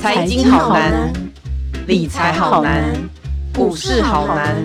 [0.00, 1.12] 财经好难，
[1.86, 2.92] 理财好难，
[3.54, 4.56] 股市好难。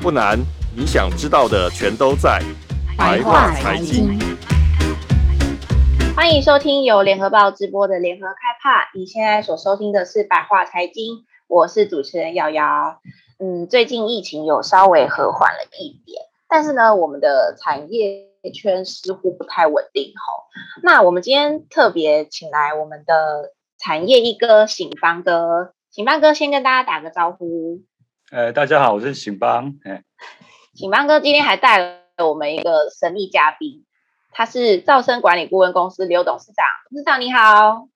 [0.00, 0.38] 不难，
[0.76, 2.40] 你想知道的全都在
[2.96, 4.18] 白话财经。
[6.14, 13.00] 欢迎收听由联合报直播的联合开帕，你现在所收听的是白话财经，我是主持人瑶瑶。
[13.38, 20.44] 嗯，最近疫情有稍微和缓了一点，但是呢，我们的产业圈似乎不太稳定吼。
[20.82, 27.82] 那我们今天特别请来我们的产业一哥醒邦哥，醒邦哥先跟大家打个招呼。
[28.30, 29.74] 呃，大家好，我是醒邦。
[29.84, 30.02] 哎，
[30.74, 33.84] 醒邦哥今天还带了我们一个神秘嘉宾，
[34.32, 36.66] 他是兆生管理顾问公司刘董事长。
[36.90, 37.88] 董事长你好。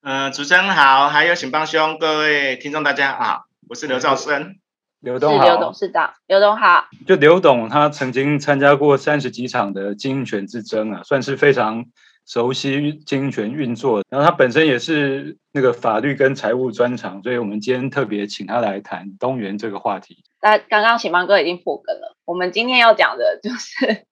[0.00, 4.56] 嗯、呃，主持人好，还有醒邦兄，各位听众大家好，我是刘兆升。
[5.00, 6.86] 刘董好，刘董事长，刘董好。
[7.06, 11.86] 就刘董，他曾经参加过三十几场的经营权之争啊，算是非常
[12.26, 14.02] 熟悉经营权运作。
[14.10, 20.24] 然后他本身也是那个法律跟财务专长，所以我们今天特别请他来谈东元这个话题。
[20.42, 24.04] 那刚刚醒邦哥已经破梗了，我们今天要讲的就是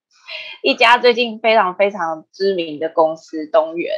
[0.63, 3.93] 一家最近非常非常知名的公司东元。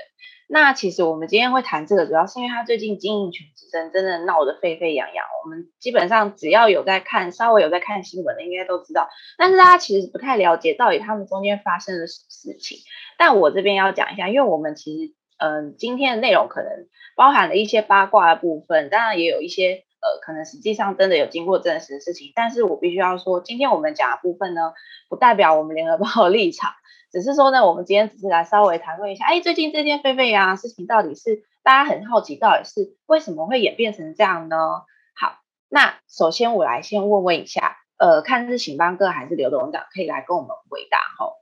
[0.50, 5.24] 那其实我们今天会谈这个，主要是因为他最近经营权之真的闹得沸沸扬扬。
[5.44, 9.08] 我们基本上只要有在看，稍微有在看新闻的，应该都知道。
[9.36, 12.78] 但是大家其实不太了解到底他们中间发生了什么事情。
[13.18, 16.70] 但我这边要讲一下，因为我们其实，嗯、今天的内容可能
[17.16, 22.32] 包含了一些八卦的部分，当然也有一些，呃，可能实际上真的有经过证实的事情。
[22.34, 24.72] 但是我必须要说，今天我们讲的部分呢，
[25.08, 26.72] 不代表我们联合报的立场。
[27.10, 34.56] 只是说呢，我们今天只是来稍微谈论一下，哎，最近这件沸沸扬扬事情到底是大家很好奇，到底是为什么会演变成这样呢？
[35.14, 41.34] 好，那首先我来先问问一下，呃，看是醒邦哥还是刘董事长可以来跟我们回答哈。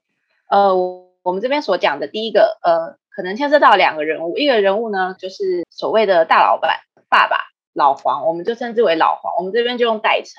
[0.50, 0.74] 呃，
[1.22, 10.32] 我们这边所讲的第一个，呃，可能牵涉到两个人物，一个人物呢就是所谓的大老板爸爸老黄，我们就称之为老黄，我们这边就用代称。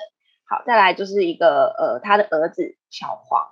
[0.44, 3.48] 好，再来就是一个呃他的儿子小黄。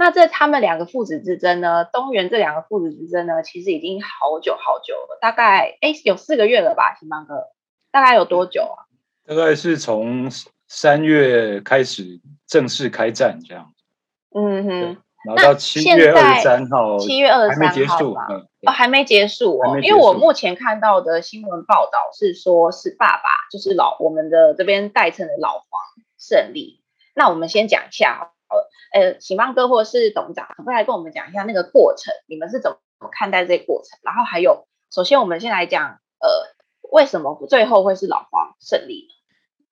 [0.00, 1.84] 那这他们两个父子之争呢？
[1.84, 7.48] 东元这两个父子之争呢，其实已经好久好久了，大概哎有四个月了吧，醒邦哥，
[7.92, 8.88] 大概有多久啊？
[9.28, 10.30] 大概是从
[10.66, 13.74] 三月开始正式开战这样。
[14.34, 14.96] 嗯哼，
[15.26, 25.66] 然后到七月二十三号，七月二十三号还没结束，嗯、哦，还没结束哦，因为我目前看到的新闻报道是说，是爸爸就是老我们的这边代称的老黄
[26.18, 26.80] 胜利。
[27.14, 28.32] 那我们先讲一下。
[28.92, 32.12] 呃，醒邦哥或者是董事长，可不可以来跟我们讲一下那个过程？
[32.26, 32.78] 你们是怎么
[33.12, 33.98] 看待这个过程？
[34.02, 36.28] 然后还有，首先我们先来讲，呃，
[36.90, 39.08] 为什么最后会是老黄胜利？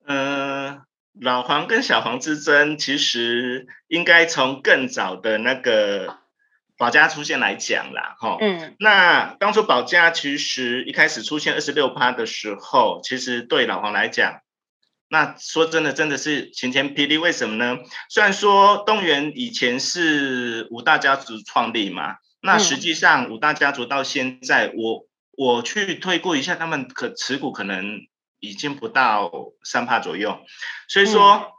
[0.07, 0.83] 呃，
[1.21, 6.19] 老黄跟小黄之争，其实应该从更早的那个
[6.77, 8.39] 保家出现来讲啦，哈。
[8.41, 8.77] 嗯。
[8.79, 14.41] 那当初保家其实一开始出现二十六趴的时候，其实对老黄来讲。
[15.11, 17.17] 那说真的，真的是晴天霹雳。
[17.17, 17.79] 为什么呢？
[18.11, 28.01] 虽然说东元以前是五大家族创立嘛，那实际上五大家族到现在，我我去推估一下，他们可持股可能
[28.39, 29.31] 已经不到
[29.65, 30.41] 三帕左右。
[30.89, 31.53] 所以说，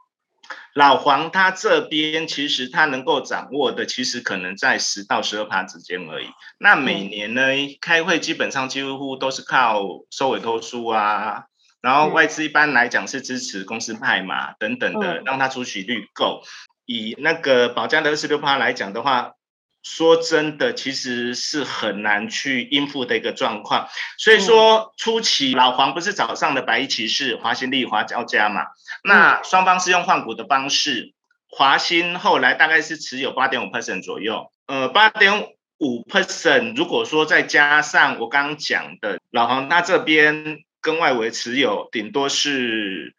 [0.75, 6.27] 老黄他这边其实他能够掌握的，其实可能在十到十二帕之间而已。
[6.59, 7.41] 那每年呢，
[7.81, 9.81] 开会基本上几乎都是靠
[10.11, 11.45] 收委托书啊。
[11.81, 16.43] 然后外资一般来讲是支持公司派嘛，等等的，让它出席率够。
[16.85, 19.33] 以那个宝佳的二十六趴来讲的话，
[19.81, 23.87] 说真的，其实是很难去应付的一个状况。
[24.17, 28.63] 所以说初期老黄不是早上的白衣骑士华新丽华交加嘛，
[29.05, 31.13] 那双方是用换股的方式，
[31.47, 35.43] 华新后来大概是持有八点五 percent 左右，呃，八点
[35.77, 40.59] 五 percent，如果说再加上我刚刚讲的老黄他这边。
[40.81, 43.15] 跟外围持有顶多是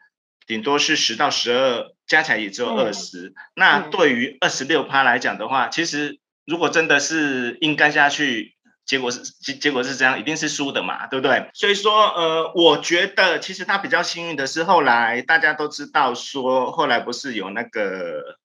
[0.47, 3.35] 顶多是十到十二，加起来也只有二十、嗯。
[3.55, 11.49] 那对于二十六趴来讲的话，其实如果真的是硬干下去，结果是结结果是这样，一定是输的嘛，对不对？
[11.55, 18.39] 所以说，呃，我觉得其实他比较幸运的是，后来大家都知道说，后来不是有那个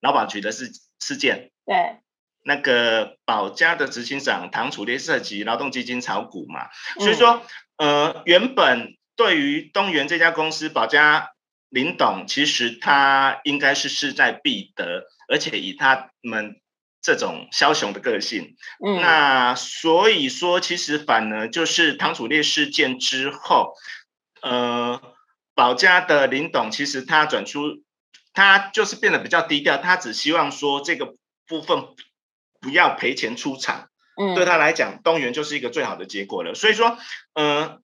[0.00, 1.98] 劳保局的事事件，对，
[2.44, 6.68] 那个宝佳的执行长唐楚烈涉及劳动基金炒股嘛，
[6.98, 7.42] 所以说。
[7.44, 7.48] 嗯
[7.78, 11.30] 呃，原本对于东元这家公司，宝佳
[11.68, 16.60] 林董其实他应该是势在必得，而且以他们
[17.00, 18.54] 这种枭雄的个性，
[18.86, 23.74] 嗯，那所以说其实反而就是唐楚烈事件之后，
[24.42, 25.00] 呃，
[25.56, 27.82] 宝佳的林董其实他转出，
[28.32, 31.16] 他就是变得比较低调，他只希望说这个
[31.48, 31.84] 部分
[32.62, 36.54] 不要赔钱出场，嗯，对他来讲，东元就是一个最好的结果了。
[36.54, 36.96] 所以说，
[37.34, 37.78] 嗯、呃，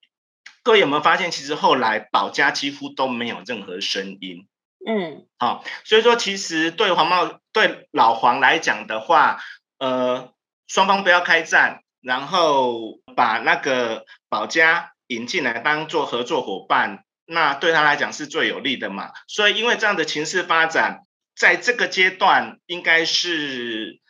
[0.63, 4.47] 各位有没有发现，其实后来保家几乎都没有任何声音，
[4.87, 9.41] 嗯，好，所以说其实对黄茂对老黄来讲的话，
[9.79, 10.33] 呃，
[10.69, 19.11] 双方不要开战，然后把那个保家引进来当做合作伙伴，那对他来讲是最有利的嘛。
[19.27, 21.01] 所以因为这样的情势发展。
[21.41, 24.01] 在这个阶段，应该是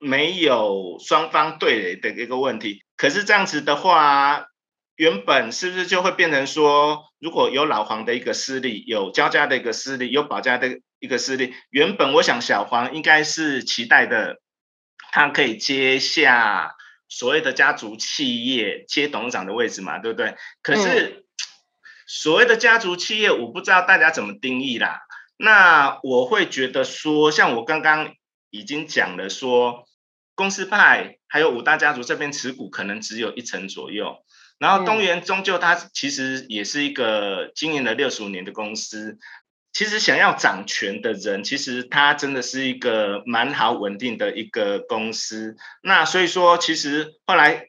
[0.00, 2.82] 没有双方对垒的一个问题。
[2.96, 4.46] 可是这样子的话，
[4.96, 14.40] 原本是不是就会变成说，如果有老黄的一个势力，有焦家的一个势力，有保家的一个势力，原本我想小黄应该是期待的，
[15.12, 16.74] 他可以接下
[17.08, 20.34] 所谓的家族企业接董事长的位置嘛，对不对？
[20.62, 21.24] 可是
[22.06, 25.00] 所谓的家族企业，我不知道大家怎么定义啦。
[25.36, 28.12] 那我会觉得说，像我刚刚
[28.50, 29.86] 已经讲了说，
[30.40, 34.24] 公司派还有五大家族这边持股可能只有一成左右，
[34.58, 39.18] 然后东元终究它其实也是一个经营了六十五年的公司，
[39.74, 45.56] 其实想要掌权的人，其实它真的是一个蛮好稳定的一个公司。
[45.82, 47.66] 那所以说，其实后来，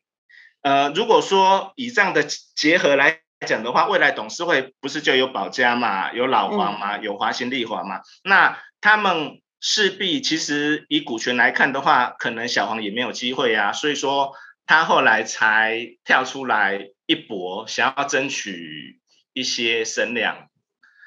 [0.61, 2.23] 呃，如果说以这样的
[2.55, 3.19] 结合来。
[3.47, 7.97] 讲的话，未来董事会不是就有保家嘛，有老黄嘛，有华新丽华嘛？
[7.97, 13.71] 嗯、那他们势必其实以股权来看的话，可能小黄也没有机会啊。
[13.71, 14.33] 所以说
[14.65, 18.99] 他后来才跳出来一搏，想要争取
[19.33, 20.49] 一些声量，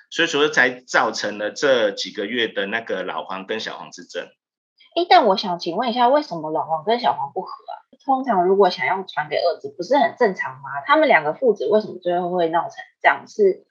[0.08, 4.22] 所以说才造成了这几个月的那个老黄跟小黄之争。
[4.94, 7.74] 诶，但我想请问一下，为什么老黄跟小黄不合啊？
[8.04, 10.70] 通常如果想要传给儿子，不是很正常吗？
[10.86, 13.24] 他们两个父子为什么最后会闹成这样？
[13.26, 13.66] 是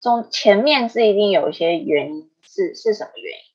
[0.00, 3.47] 中前面是一定有一些原因，是是什么原因？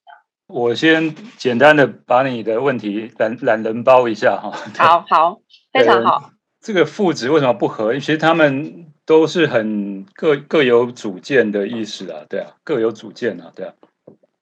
[0.48, 4.52] 我先简单的把你的问题懒懒人包一下哈。
[4.78, 5.42] 好好，
[5.72, 6.32] 非常好。
[6.60, 7.94] 这个父子为什么不和？
[7.96, 13.74] 其实他们都是很各各有主见的意思啊，对啊，各有主见啊，对啊。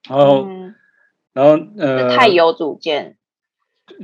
[0.08, 0.76] 然后，嗯、
[1.34, 3.18] 然后呃，太有主见。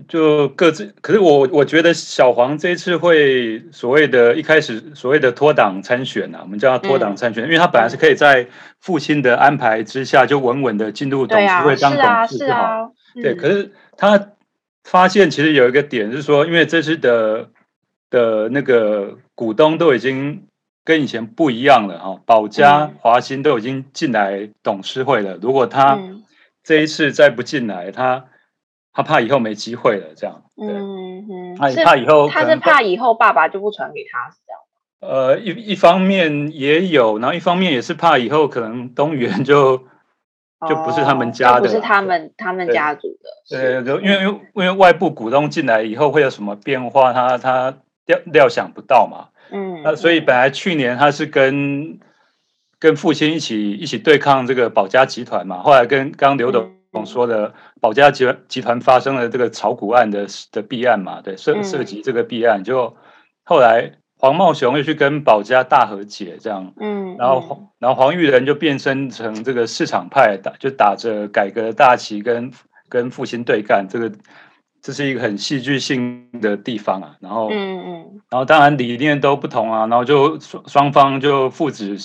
[0.08, 8.48] 就各自，可是我我觉得小黄这一次会所谓的一开始所谓的脱党参选啊，我们叫他脱党参选，嗯、因为他本来是可以在
[8.80, 12.62] 父亲的安排之下就稳稳的进入董事会当董事，就好。
[12.62, 14.30] 啊啊嗯、对，可是他
[14.84, 17.50] 发现其实有一个点是说，因为这次的
[18.10, 20.44] 的那个股东都已经
[20.86, 26.00] 跟以前不一样了哈，保家华新都已经进来董事会了，如果他
[26.64, 28.26] 这一次再不进来，他。
[28.98, 30.42] 他怕以后没机会了，这样。
[30.60, 34.60] 嗯哼，他怕以后，他是怕以后爸爸就不传给他，是这样。
[35.00, 39.78] 呃，一一方面也有，然后一方面也是怕以后可能东元就
[40.68, 43.30] 就不是他们家的，不是他们他们家族的。
[43.48, 47.78] 对，对，因为因为因为外部股东进来以后会有什么变化，他他
[48.08, 49.28] 料料想不到嘛。
[49.52, 52.00] 嗯，那所以本来去年他是跟
[52.80, 56.76] 跟父亲一起一起对抗这个保家集团嘛，后来跟刚刘董。
[57.06, 62.96] 说的保家集集团发生了这个炒股案的的弊案嘛，对，涉涉及这个弊案，就
[63.44, 72.52] 后来黄茂雄又去跟保家大和解，这样，嗯，然后然后黄玉仁就变身成这个市场派，打就打着改革大旗跟
[72.90, 74.12] 跟父亲对干，这个
[74.82, 81.98] 这是一个很戏剧性的地方啊，然后，嗯嗯，然后当然理念都不同啊，然后就双双方就父子。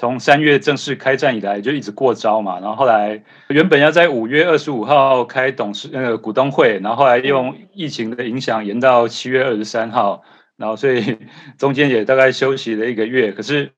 [0.00, 2.58] 从三月正式开战以来，就一直过招嘛。
[2.58, 10.22] 然后后来原本要在五月二十五号开董事那个股东会，然后后来用疫情的影响延到七月二十三号。
[10.56, 11.18] 然后所以
[11.58, 13.30] 中间也大概休息了一个月。
[13.30, 13.72] 可是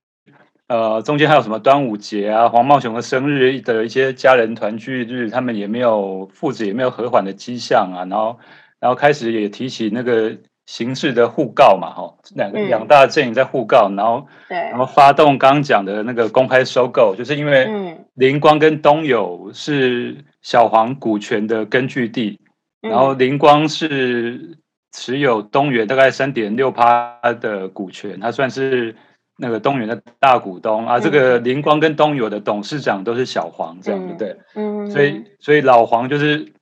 [0.69, 8.07] 呃，中间还有什么端午节啊、黄茂雄的生日的一些家人团聚日，他们也没有父子也没有和缓的迹象啊。
[8.09, 8.39] 然后
[8.79, 10.39] 然后开始也提起那个。
[10.67, 22.39] 形式的互告嘛，哈，两个两大阵营在互告，然后对，然后发动刚刚讲的那个公开收购，就是因为林光跟东友是小黄股权的根据地，
[22.81, 24.57] 然后林光是
[24.93, 28.95] 持有东元大概三点六趴的股权，他算是
[29.39, 31.01] 那个东元的大股东啊。
[31.01, 34.37] 这个林光跟东友的董事长都是小黄，这样对不对？
[34.55, 36.53] 嗯，所以所以老黄就是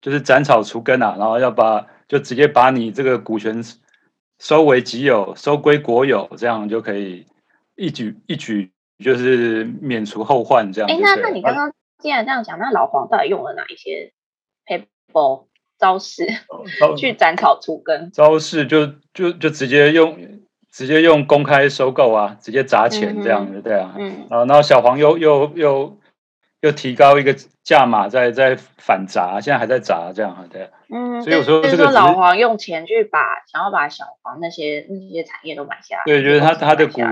[0.00, 1.86] 就是斩草除根啊，然后要把。
[2.08, 3.62] 就直接把你这个股权
[4.38, 7.26] 收为己有，收归国有，这样就可以
[7.76, 8.72] 一举一举
[9.04, 10.90] 就是免除后患，这样。
[10.90, 14.12] 哎，那那你刚刚既然这样讲，那老黄到底用了哪一些
[14.64, 15.44] paper
[15.78, 16.26] 招式
[16.96, 18.10] 去斩草除根？
[18.10, 20.16] 招式就就就直接用
[20.70, 23.94] 直接用公开收购啊，直接砸钱这样子，嗯、对啊。
[23.98, 24.26] 嗯。
[24.30, 25.97] 然后然后小黄又又又
[26.60, 30.70] 又提高一个价码，在在反砸，现在还在砸这样啊，对。
[30.90, 37.02] 嗯，所以我说这个老黄用钱去把想要把小黄那些那些产业都买下来，对，觉得他他的股，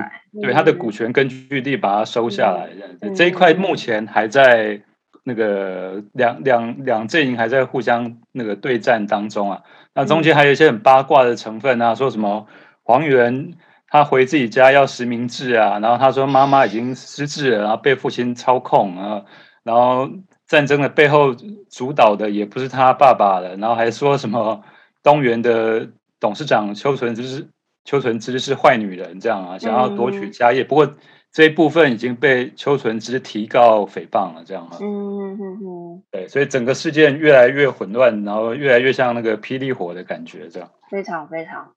[0.40, 2.68] 对他的股权根据地把它收下来，
[3.00, 3.14] 这样。
[3.14, 4.80] 这一块目前还在
[5.24, 9.62] 那个两两两阵营还在互相那个对战当中啊。
[9.92, 12.46] 那中间还有一些很八卦的成分啊，说什么
[12.82, 13.52] 黄源
[13.88, 19.24] 他回自己家要实名制啊，然后他说妈妈已经失智了，然后被父亲操控啊，
[19.62, 20.08] 然后。
[20.48, 21.34] 战争的背后
[21.68, 24.62] 主导的也不是他爸爸了，然后还说什么
[25.02, 25.88] 东元的
[26.20, 27.48] 董事长邱纯之是
[27.84, 30.62] 邱纯之是坏女人这样啊，想要夺取家业。
[30.62, 30.94] 嗯、不过
[31.32, 34.78] 这一部分已经被邱纯之提告诽谤了，这样啊。
[34.80, 36.02] 嗯嗯嗯。
[36.12, 40.70] 对，所以整个事件越来越混乱，然后越来越像那个霹雳火的感觉，这样。
[40.88, 41.72] 非常非常。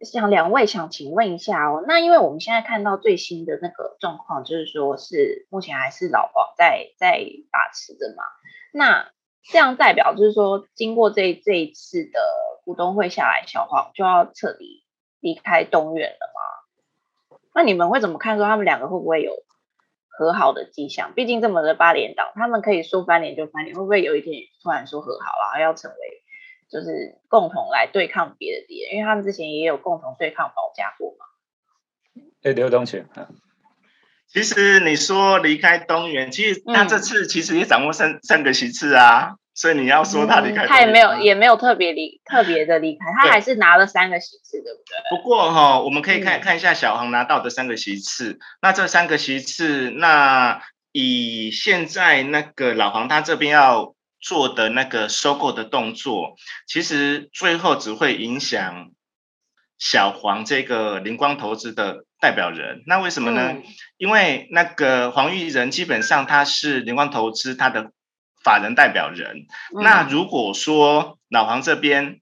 [0.00, 8.24] 想两位想请问一下哦，那因为我们现在看到最新的那个状况，就是说是目前还是老黄在在把持的嘛？
[8.72, 9.10] 那
[9.42, 12.20] 这样代表就是说，经过这这一次的
[12.64, 14.84] 股东会下来，小黄就要彻底
[15.20, 17.38] 离开东元了吗？
[17.54, 18.36] 那你们会怎么看？
[18.38, 19.34] 说他们两个会不会有
[20.08, 21.12] 和好的迹象？
[21.14, 26.19] 毕竟这么的八连党，他们可以说翻脸就翻脸，会不会有一天突然说和好了，要成为？
[26.70, 31.26] 就是共同来对抗别的敌人，因为他们之前也有共同对抗保家过嘛。
[32.44, 33.08] 哎，刘东前，
[34.28, 45.16] 其实你说离开东元，其实他这次其实也掌握三三个席次啊，所以你要说他离开，他也没有也没有特别离特别的离开，他还是拿了三个席次，对不对？
[45.16, 50.62] 不过哈，我们可以看看一下小航拿到的三个席次，那这三个席次，那
[50.92, 53.96] 以现在那个老黄他这边要。
[54.20, 56.36] 做的那个收购的动作，
[56.66, 58.90] 其实最后只会影响
[59.78, 62.82] 小黄这个灵光投资的代表人。
[62.86, 63.52] 那为什么呢？
[63.54, 63.62] 嗯、
[63.96, 67.92] 因为那个黄玉仁基本上他是灵光投资他的
[68.44, 69.46] 法人代表人。
[69.74, 72.20] 嗯、那如果说老黄这边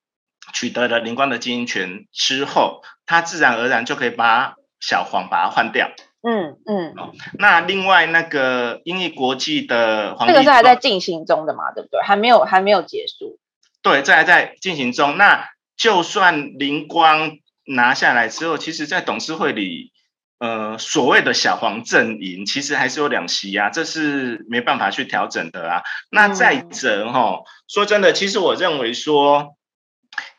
[0.55, 5.91] 取得了灵光的经营权之后，他自然而然就可以把小黄把它换掉。
[6.21, 12.01] 嗯嗯，哦，那另外那个英译国际的黄，这个是还在进行中的嘛，对不对？
[12.03, 13.39] 还没有还没有结束。
[13.83, 15.17] 对，这还在进行中。
[15.17, 19.93] 那就算灵光拿下来之后，其实，在董事会里，
[20.41, 25.83] 呃，所谓的小黄阵营，其实还是有两席啊，这是没办法去调整的啊。
[26.11, 29.55] 那再者哈，嗯、说真的，其实我认为说。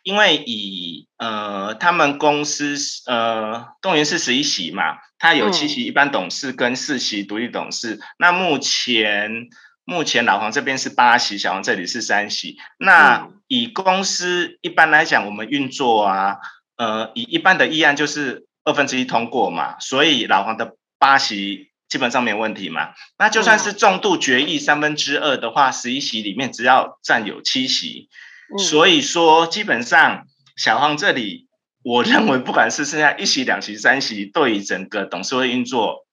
[0.04, 2.76] 因为以呃，他们公司
[3.06, 7.96] 呃，动员是十一席嘛，他有七席一般董事跟四席独立董事。
[7.96, 9.48] 嗯、那目前
[9.84, 12.58] 目前老黄这边是八席，小黄这里是三席。
[12.78, 16.38] 那以公司一般来讲，我们运作啊，
[16.78, 22.94] 呃，以一般的议案就是二分之一通过嘛，所以老黄的八席基本上没有问题嘛。
[23.18, 28.10] 那就算是重度决议三分之二的话，十一席里面只要占有七席。
[28.58, 30.26] 所以说，基本上
[30.58, 31.48] 小黄这里，
[31.84, 36.08] 我认为不管是剩下一席、两席、三席，对于整个董事会运作，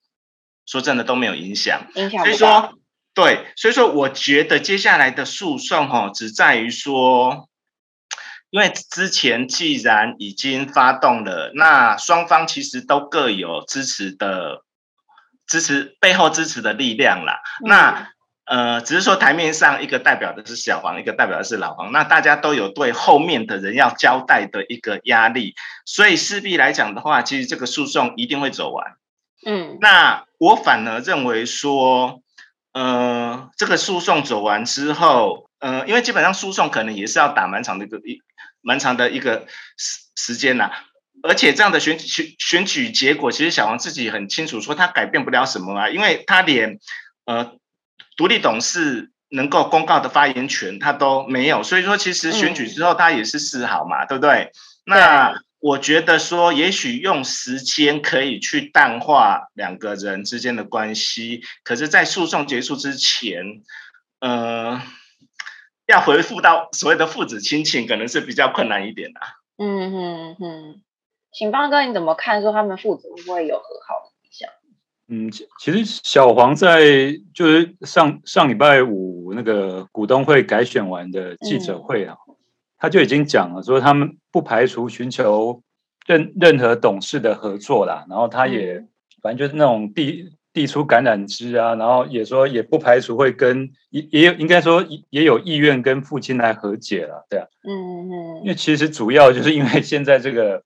[0.67, 1.87] 说真的都没有影响。
[1.95, 2.25] 影响。
[2.25, 2.75] 所以说，
[3.15, 7.49] 对，所以说，我觉得接下来的诉讼哈，只在于说，
[8.51, 14.63] 因为之前既然已经发动了，那双方其实都各有支持的
[15.47, 17.41] 支持背后支持的力量啦。
[17.65, 18.16] 嗯、那。
[18.47, 28.93] 呃，只是说台面上一个代表的是小黄，一个代表的是老黄，那大家都有对后面的人要交代的一个压力，所以势必来讲的话，其实这个诉讼一定会走完。
[29.45, 32.23] 嗯，那我反而认为说，
[32.73, 38.23] 呃，这个诉讼走完之后，呃，因为基本上诉讼可能也是要打蛮长的一个一
[38.63, 40.71] 蛮长的一个时时间呐，
[41.25, 46.79] 而且这样的选举选举结果，其实小黄自己很清楚，说他改变不了什么啊，因为他连
[47.25, 47.57] 呃。
[48.17, 54.53] 独立董事能够公告的发言权，他都没有，所以说其实选举之后他也是示好嘛，嗯、对不对？
[54.85, 63.63] 那我觉得说，也许用时间可以去淡化两个人之间的关系，可是，在诉讼结束之前，
[64.21, 64.81] 呃，
[65.87, 69.21] 要回复到所谓的父子亲情，可能是比较困难一点的。
[69.59, 70.83] 嗯哼哼，
[71.33, 72.43] 请邦哥，你怎么看？
[72.43, 74.13] 说他们父子会不会有和好？
[75.09, 82.35] 嗯，其实小黄在就是上上礼拜五那个股东会改选完的记者会啊，嗯、
[82.77, 85.63] 他就已经讲了，说他们不排除寻求
[86.07, 88.89] 任任何董事的合作啦，然后他也、嗯、
[89.23, 97.71] 反正就是那种递递出橄榄枝啊，然后也说也不排除会跟也也有应该说也有意愿跟父亲来和解了，对啊，嗯
[98.11, 100.65] 嗯，因为其实主要就是因为现在这个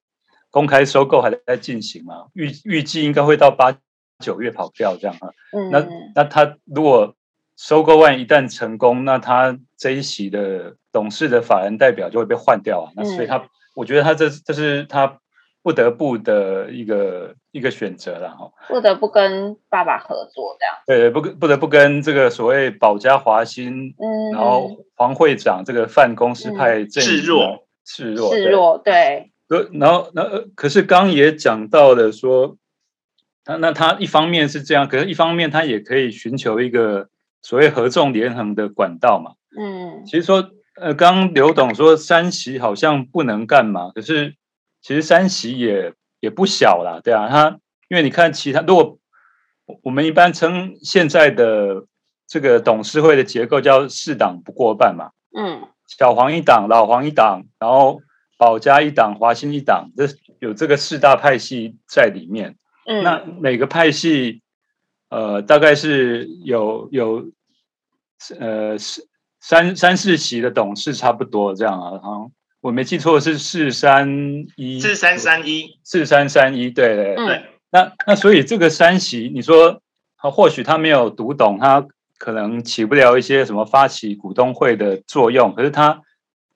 [0.50, 3.76] 公开收购还在进行嘛，预预计应该会到八。
[4.20, 7.14] 九月跑票这样哈，嗯、那那他如果
[7.56, 12.92] 收购案一旦成功，那他这一席的董事的法人代表就会被换掉啊。
[12.96, 15.18] 那所以他，我觉得他这这是他
[15.62, 18.50] 不得不的一个一个选择了哈。
[18.68, 20.74] 不得不跟爸爸合作这样。
[20.86, 29.32] 对，不不得不跟这个所谓保家华新，嗯，然后黄会长这个泛公司派示弱，示弱，示弱，对。
[29.72, 30.22] 然后，那
[30.54, 32.56] 可是刚也讲到了说，
[33.50, 37.08] 他那他一方面是这样，可是一方面他也可以寻求一个
[37.42, 39.32] 所谓合纵连横的管道嘛。
[39.58, 44.36] 嗯，其实说，呃，刚刘董说三席好像不能干嘛，可是
[44.80, 48.98] 其实三席也也不小啦，对啊，他因为你看其他，如果
[49.82, 51.86] 我们一般称现在的
[52.28, 58.00] 这个董事会的结构叫四党不过半嘛，嗯，小黄一党，老黄一党，然后。
[58.40, 62.56] 保家一党，华兴一党，这有这个四大派系在里面。
[62.90, 64.42] 嗯，那每个派系，
[65.10, 67.24] 呃，大概是有有，
[68.40, 68.76] 呃，
[69.38, 72.00] 三三四席的董事差不多这样啊。
[72.02, 72.30] 好，
[72.60, 77.36] 我没记错是四三一，四三三一，四三三一，对对对。
[77.36, 79.80] 嗯、那那所以这个三席，你说，
[80.16, 81.86] 或许他没有读懂，他
[82.18, 86.02] 可能起不了一些什么发起股东会的作用，可是他。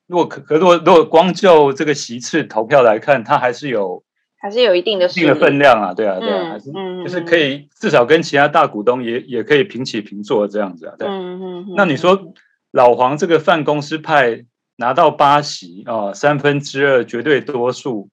[0.07, 4.05] 如果可可如果如果光就这个席次投票来看，他还是有
[4.45, 11.09] 还是有一定的一定的分量啊，对啊，对啊，还是就是可以至少跟其他大股东也也可以平起平坐这样子啊，对。
[11.09, 11.75] 嗯嗯。
[11.75, 12.35] 那你说
[12.71, 14.45] 老黄这个泛公司派
[14.77, 18.11] 拿到八席啊，三分之二绝对多数，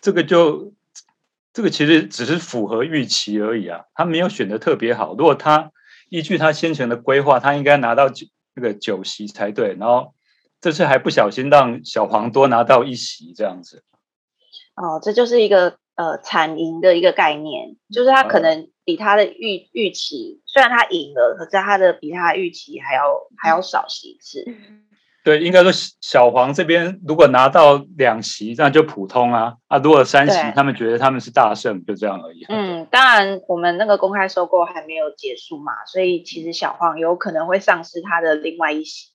[0.00, 0.72] 这个就
[1.52, 5.14] 这个其实只是符合预期而已啊，他没有选的特别好。
[5.16, 5.70] 如果他
[6.08, 10.14] 依据他先前的规划，他应该拿到九那个九席才对，然后。
[10.62, 13.82] 这次还不小心让小黄多拿到一席这样子，
[14.76, 23.02] 哦，这就是一个呃惨赢的一个概念，就是他可能比他的预预期，虽然他赢了，可是他的比他的预期还要
[23.36, 24.44] 还要少席次。
[25.22, 32.46] 对，应该说小黄这边如果拿到两席，那就普通啊啊，如果三席，他们觉得他们是大胜，就这样而已。
[32.48, 39.10] 嗯，当然我们那个公开收购还没有结束嘛，所以其实小黄有可能会丧失他的另外一席。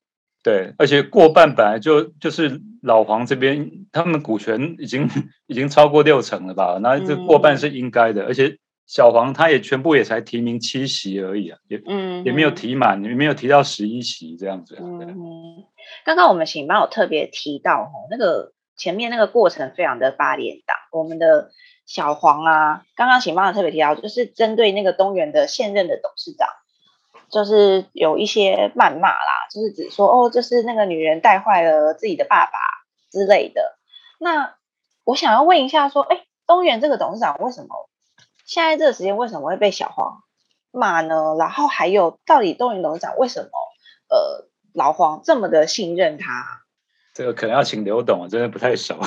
[0.46, 5.10] 对，而且过半本来就就是老黄这边，他们股权已经
[5.48, 6.78] 已经超过六成了吧？
[6.84, 8.56] 那这过半是应该的，嗯、而且
[8.86, 14.78] 小黄他也全部也才提名七席而已啊，也嗯也没有提满，也没有提到十一席这样子。
[14.80, 15.64] 嗯，
[16.06, 21.50] 刚刚我们请帮有特别提到哦，那个前面那个过程非常的八连档，我们的
[21.88, 26.48] 小黄啊，刚刚请帮有特别提到，就是针对那个东元的现任的董事长。
[27.36, 32.58] 就是有一些谩骂啦，就是指说哦，就是那个女人带坏了自己的爸爸
[33.12, 33.78] 之类的。
[34.22, 34.56] 那
[35.04, 37.90] 我想要问一下，说，哎，东元这个董事长为什么
[38.46, 40.24] 现在这个时间为什么会被小黄
[40.72, 41.36] 骂呢？
[41.38, 43.50] 然后还有，到底东元董事长为什么
[44.08, 46.62] 呃老黄这么的信任他？
[47.14, 48.98] 这个可能要请刘董，我真的不太熟。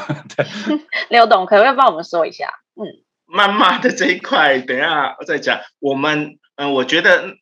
[1.09, 2.51] 刘董可不可以帮我们说一下？
[2.75, 2.85] 嗯，
[3.35, 5.61] 谩骂的这一块，等一下我再讲。
[5.79, 7.35] 我们嗯、呃，我觉得。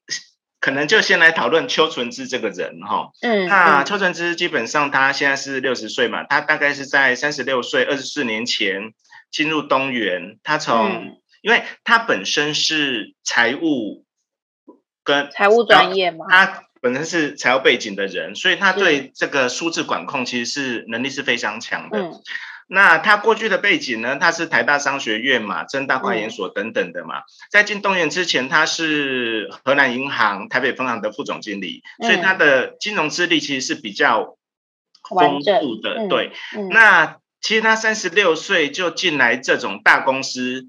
[0.58, 8.92] 可能就先来讨论邱纯之这个人哈，嗯，那邱纯之基本上他现在是六十岁嘛，他大概是在三十六岁，二十四年前
[9.30, 14.04] 进入东元，他从，嗯、因为他本身是财务
[15.04, 21.98] 跟财务专业嘛，他本身是财务背景的人，所以他对这个数字管控其实是能力是非常强的。
[22.00, 22.20] 嗯
[22.68, 24.16] 那他过去的背景呢？
[24.16, 27.20] 他是台大商学院嘛，政大化研所等等的嘛。
[27.20, 34.36] 嗯、在进东元之前，他是河南银行台北分行的副总经理，嗯、所以他的金融资历其实是比较
[35.08, 35.94] 丰富的。
[35.96, 40.66] 嗯、对，嗯、那其实他三十六岁就进来这种大公司，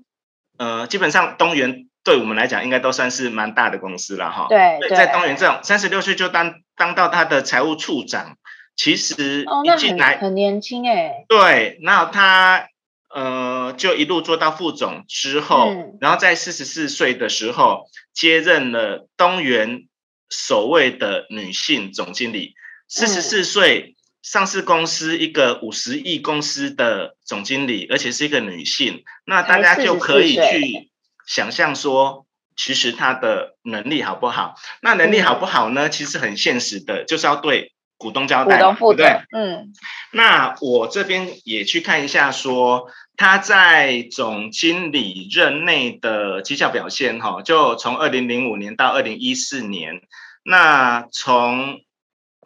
[0.60, 4.46] 呃，基本上东元对我们来讲应该都算是蛮大的公司了哈。
[4.50, 8.38] 对，在东元这种三十六岁就当当到他的财务处长。
[8.78, 12.70] 其实一进来、哦、很，很年轻哎，对，那他
[13.10, 19.88] 呃就一路做到副总之后，嗯、然后在四十四岁的时候接任了东元
[20.30, 22.54] 首位的女性总经理。
[22.88, 30.92] 四十四岁上市公司一个五十亿公司的总经理，而且是一个女性，那大家就可以去
[31.26, 34.56] 想象说，其实她的能力好不好？
[34.82, 35.88] 那能力好不好呢？
[35.88, 37.74] 嗯、其实很现实的，就是要对。
[37.98, 39.22] 股东交代，对不对？
[39.32, 39.74] 嗯，
[40.12, 50.02] 那我这边也去看一下，说他在总经理任内的绩效表现，哈，就从二零零五年到二零一四年，
[50.44, 51.82] 那从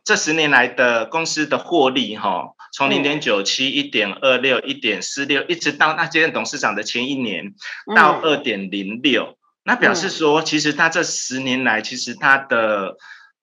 [0.04, 7.54] 这十年来的公司的获利，哈，从零点九七、一点二六、一点四六，一直到他接任董事长的前一年
[7.96, 12.96] 到二点零六，那表示说，其实他这十年来，其实他的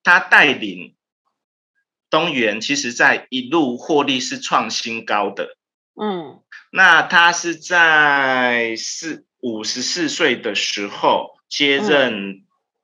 [0.03, 0.95] 他带领
[2.09, 5.57] 东元，其实在一路获利是创新高的。
[6.01, 6.39] 嗯，
[6.71, 12.41] 那他是在四五十四岁的时候接任、嗯。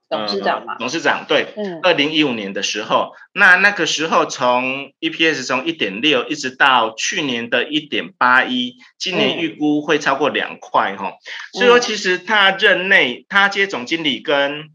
[0.08, 11.14] 董事长嘛、呃，董事长对，嗯，二零一五年的时候，那那个时候从 EPS 从一点六一直到去年的一点八一，今年预估会超过两块哈，
[11.54, 14.70] 所以说其实他任内，他接总经理跟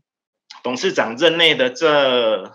[0.65, 2.53] 董事长任内的这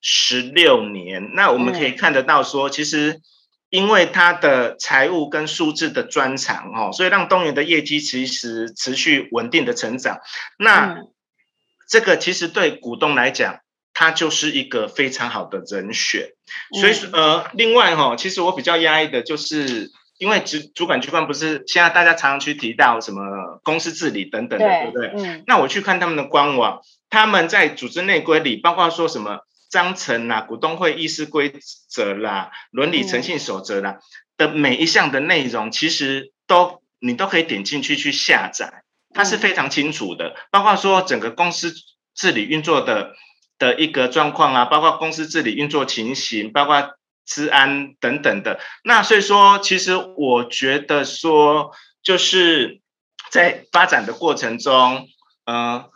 [0.00, 3.20] 十六年，那我们可以看得到说，其实
[3.70, 10.18] 因为他的财务跟数字的专长哦，所以让东元的业绩其实持续稳定的成长，
[10.58, 10.98] 那。
[11.90, 13.60] 这个其实对股东来讲，
[13.94, 16.32] 他就是一个非常好的人选。
[16.78, 23.22] 所以说，呃，另外哈，其实我比较压抑的就是，因为主主管机关不是现在大家常常去提到什么
[23.64, 25.12] 公司治理等等的，对，对不对？
[25.16, 25.44] 嗯。
[25.46, 31.54] 那我去看他们的官网，他们在组织内规里，包括说什么章程啦、股东会议事规
[31.88, 33.98] 则啦、伦理诚信守则啦
[34.36, 38.84] 的每一项的内容，其实都你都可以点进去去下载。
[39.14, 41.72] 它是非常清楚的，包括说整个公司
[42.14, 43.14] 治理运作的
[43.58, 48.60] 的一个状况啊，包括公司治理运作情形，包括治安等等的。
[48.84, 52.80] 那所以说，其实我觉得说，就是
[53.30, 55.08] 在发展的过程中，
[55.46, 55.86] 呃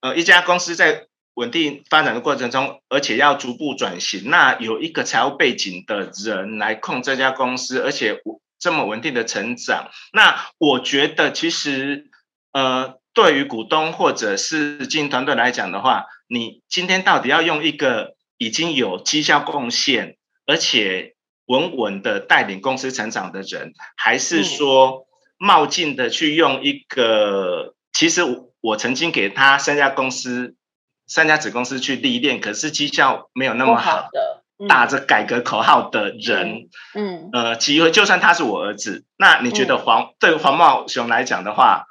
[0.00, 1.06] 呃，一家公司在
[1.38, 8.20] 稳定发展的过程中，而且要逐步转型，那有一个财务背景的人来控这家公司，而且
[8.58, 12.10] 这么稳定的成长，那我觉得其实。
[12.50, 25.06] 呃，对于股东或者是经营团队来讲的话，你今天到底要用一个已经有绩效贡献，而且稳稳的带领公司成长的人，还是说
[25.38, 27.74] 冒进的去用一个？
[27.92, 28.22] 其实
[28.60, 30.56] 我曾经给他三家公司、
[31.08, 41.86] 三家子公司去历练，可是绩效没有那么好，好的，嗯、打着改革口号的人，嗯，呃，机会就算他是我儿子，那你觉得黄、嗯、对黄茂雄来讲的话？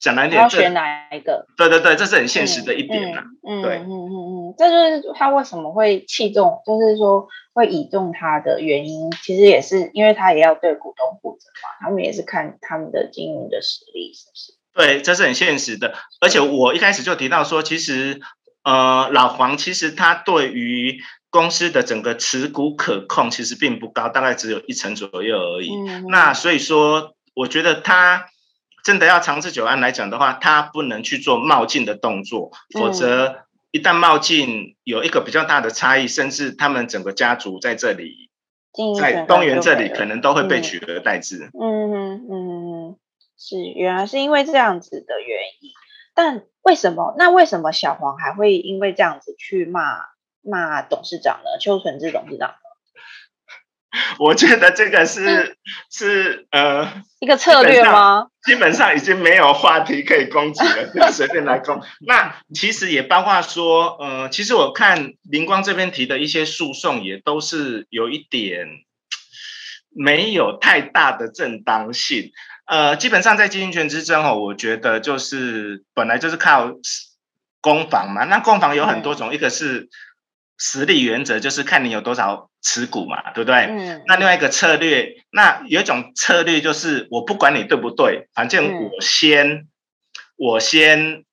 [0.00, 1.44] 讲难点，要选哪一个？
[1.58, 3.22] 对对对，这是很现实的一点呐。
[3.46, 4.16] 嗯，对，嗯嗯嗯
[4.48, 14.54] 嗯，这就是他为什么会器重，就是说会倚重他的原因，其实也是因为他也要对股东负责嘛，他们也是看他们的经营的实力，是不是？
[14.74, 15.94] 对，这是很现实的。
[16.20, 18.20] 而且我一开始就提到说，其实
[18.62, 25.70] 呃，老黄其实他对于公司的整个持股可控其实并不高，大概只有一成左右而已。
[25.74, 28.26] 嗯，那所以说，我觉得他。
[28.82, 33.40] 真的要长治久安来讲的话，他不能去做冒进的动作，否则
[33.72, 38.30] 一旦冒进有一个比较大的差异，甚至他们整个家族在这里，
[38.98, 41.50] 在东元这里可能都会被取而代之。
[41.60, 42.59] 嗯嗯嗯，
[43.40, 45.70] 是原来是因为这样子的原因，
[46.14, 47.14] 但为什么？
[47.16, 49.96] 那为什么小黄还会因为这样子去骂
[50.42, 51.58] 骂董事长呢？
[51.58, 52.54] 邱纯志董事长？
[54.20, 55.56] 我觉得这个是
[55.90, 58.28] 是呃一个策略吗？
[58.44, 61.80] 基本上已经没有话题可以攻击了，就随便来攻。
[62.06, 68.68] 那其实也包括说，呃，其实我看林光这边提的一些诉讼，也都是有一点
[69.88, 72.32] 没有太大的正当性。
[72.70, 76.70] 呃，基本上在经营权之争哦，我觉得就是本来就是靠
[77.60, 78.24] 攻防嘛。
[78.24, 79.88] 那攻防有很多种，嗯、一个是。
[80.62, 83.60] 实力原则就是看你有多少持股嘛，对不对？
[83.64, 84.02] 嗯。
[84.06, 89.68] 那另外一个策略，那有一种策略就是我不管你对不对，反正我先、嗯、
[90.36, 91.24] 我先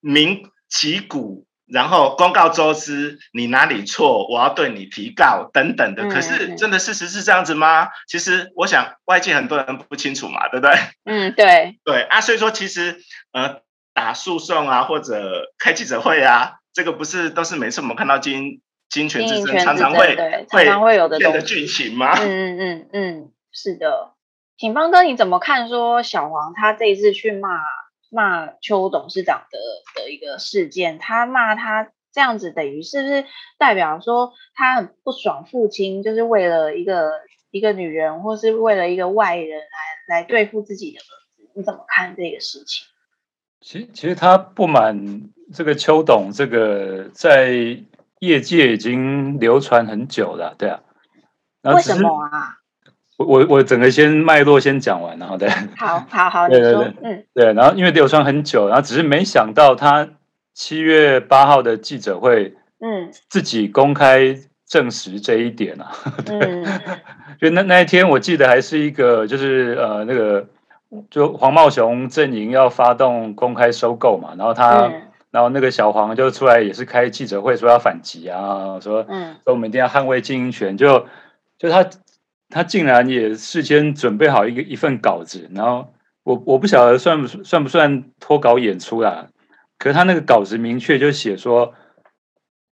[0.00, 6.04] 鸣旗鼓，然后公告周知，你哪里错，我要对你提告等等的。
[6.04, 7.88] 嗯、可是真的事实是这样子吗？
[8.06, 10.74] 其实我想外界很多人不清楚嘛，对不对？
[11.04, 11.78] 嗯，对。
[11.84, 12.98] 对啊，所以说其实
[13.32, 13.60] 呃
[13.92, 18.60] 打诉讼啊，或者开记者会啊，这个不是都是每次我们看到经。
[18.90, 22.14] 经营权之争常常会会常常会有的的剧情吗？
[22.16, 24.12] 嗯嗯嗯嗯，是的。
[24.56, 25.68] 警方哥，你怎么看？
[25.68, 27.48] 说小黄他这一次去骂
[28.14, 29.58] 骂邱董事长的
[30.00, 33.24] 的一个事件，他骂他这样子，等于是不是
[33.58, 37.10] 代表说他很不爽父亲，就是为了一个
[37.50, 41.50] 一个女人，或是为了一个外人来来对付自己的儿子？
[41.54, 42.86] 你怎么看这个事情？
[43.60, 47.84] 其实其实他不满这个邱董，这个在。
[48.20, 50.80] 业界已经流传很久了，对啊。
[51.62, 52.56] 为什么啊？
[53.16, 55.48] 我我我整个先脉络先讲完，然后对。
[55.76, 57.52] 好，好，好， 对对对，嗯，对。
[57.52, 60.08] 然后因为流传很久，然后只是没想到他
[60.52, 65.92] 七月八号的记者会，嗯，自己公开证实这一点啊。
[66.26, 66.64] 对。
[67.40, 70.46] 就那那一天，我记得还是一个，就是呃那个，
[71.10, 74.90] 就黄茂雄阵营要发动公开收购嘛，然后他。
[75.34, 81.08] 然后那个小黄就出来也是开记者会说要反击啊，说嗯，说我们一定要捍卫经营权，就
[81.58, 81.84] 就他
[82.54, 89.26] 他竟然也事先准备好一个一份稿子，然后我我不晓得算不算不算脱稿演出啦，
[89.76, 91.74] 可是他那个稿子明确就写说，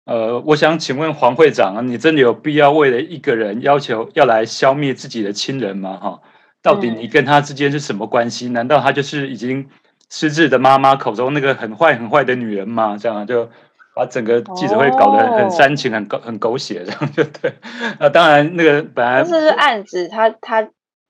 [0.05, 5.97] 呃，我想请问黄会长啊，你真的有必要为了一个人要求要来消灭自己的亲人吗？
[5.97, 6.21] 哈，
[6.61, 8.49] 到底你跟他之间是什么关系？
[8.49, 9.69] 难道他就是已经？
[10.11, 13.51] 失智的妈妈口中那个很坏很坏的女人吗，这样就
[13.99, 17.53] 把整个记者会搞得很很煽情、很狗很狗血，这样就对。
[17.99, 20.69] 那当然，那个本来这是案子他他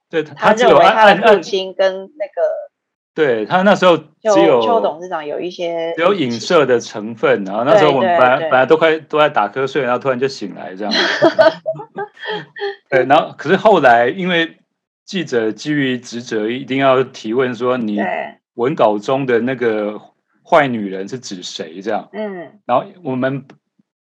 [0.08, 2.32] 对他认为他的父亲跟那个
[3.14, 10.94] 对他那时候只有邱董事长有一些有影射的成分，然后那时候我们本来本来都快都在打瞌睡，然后突然就醒来这样。
[12.88, 14.56] 对，然后可是后来因为
[15.04, 18.00] 记者基于职责，一定要提问说你。
[18.58, 20.00] 文稿中的那个
[20.48, 21.82] 坏女人是指谁？
[21.82, 23.44] 这样，嗯，然后我们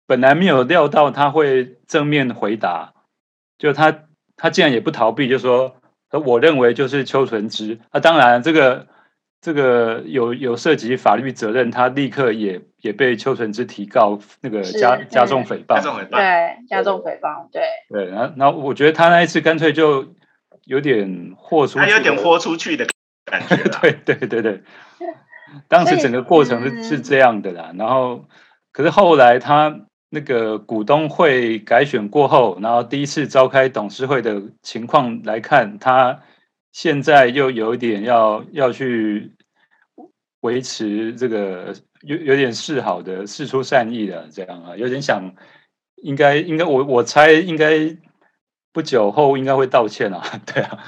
[0.06, 2.94] 本来没有料到他会正面回答，
[3.58, 4.04] 就他
[4.36, 5.76] 他竟然也不逃避，就说，
[6.24, 7.78] 我认为就是邱纯之。
[7.90, 8.86] 啊，当然这个
[9.40, 18.06] 这个有有涉及法律责任，他立刻也也被邱纯之提告那个加加重诽谤，对，加重诽谤，对对。
[18.06, 20.14] 然后然后我觉得他那一次干脆就
[20.64, 22.86] 有点豁出去，他有点豁出去的。
[23.80, 24.60] 对对对对，
[25.68, 27.72] 当时整个过程是是这样的啦。
[27.76, 28.24] 然后，
[28.72, 36.20] 可是后来他那个股东会改选过后，然后第一次召开董事会的情况来看，他
[36.72, 39.32] 现在又有一点要要去
[40.40, 45.34] 维持这个有有点示好的示出善意的这样啊，有点想
[45.96, 47.96] 应该应该我我猜应该
[48.72, 50.78] 不久后应该会道歉啊， 对啊。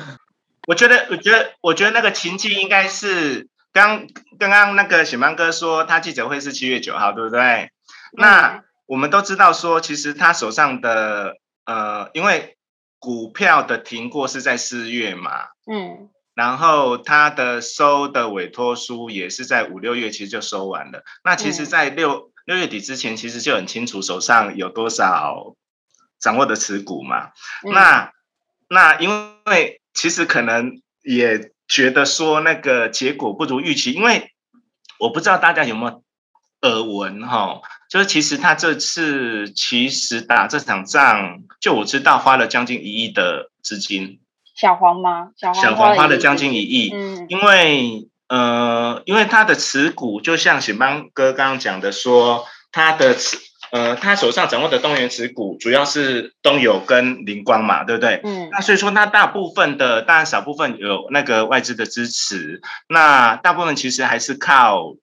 [0.69, 4.07] 我觉得，我觉得，我觉得那个情境应该是刚
[4.39, 7.41] 刚刚那个雪芒哥说他记者会是七月九号，对不对？
[7.41, 7.71] 嗯、
[8.13, 12.57] 那我们都知道说，其实他手上的呃，因为
[12.99, 21.03] 股票的停过是在四月嘛，嗯，然后他的收的委托书也是在五六月其实就收完了。
[21.25, 25.55] 那其实，在六六月底之前，其实就很清楚手上有多少
[26.19, 27.33] 掌握的持股嘛。
[27.67, 28.13] 嗯、那
[28.69, 29.11] 那因
[29.45, 29.79] 为。
[29.95, 34.33] 其实可能也觉得说那个结果不如预期，因为
[34.99, 36.03] 我不知道大家有没有
[36.63, 44.21] 耳闻哈，就是其实他这次其实打这场仗，就我知道花了将近一亿的资金。
[44.55, 45.31] 小黄吗？
[45.37, 53.39] 小黄，花了将近一亿，嗯，因为呃，因为他的持股就像醒邦哥刚刚讲的说，他的持。
[53.73, 58.21] 呃，他手上掌握的东元持股主要是东友跟灵光嘛，对不对？
[58.23, 58.51] 嗯。
[58.53, 64.95] 那所以说，那大部分的，当然少部分有那个外资的支持，那大部分其实还是靠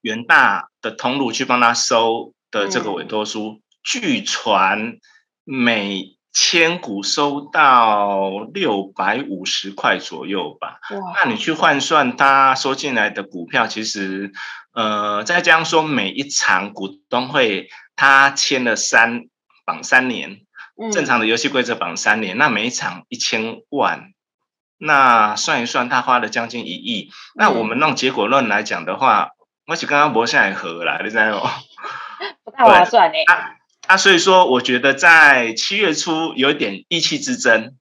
[0.00, 3.54] 元大的通路去帮他收的这个委托书。
[3.54, 4.98] 嗯、据传
[5.42, 10.80] 每千股收到六百五十块左右吧。
[10.90, 11.14] 哇。
[11.16, 14.32] 那你去换算他收进来的股票，其实。
[14.74, 19.22] 呃，再加上说，每一场股东会，他签了三
[19.64, 20.40] 绑三年，
[20.92, 24.10] 正常的游戏规则绑三年，嗯、那每一场一千万，
[24.76, 27.08] 那算一算，他花了将近一亿。
[27.08, 29.30] 嗯、那我们用结果论来讲的话，
[29.66, 31.50] 我是刚刚博下来合啦，你知道吗？
[32.44, 33.16] 不太划算呢。
[33.32, 33.55] 啊，
[33.86, 37.74] 啊，所以说，我觉得在七月初有一点意气之争。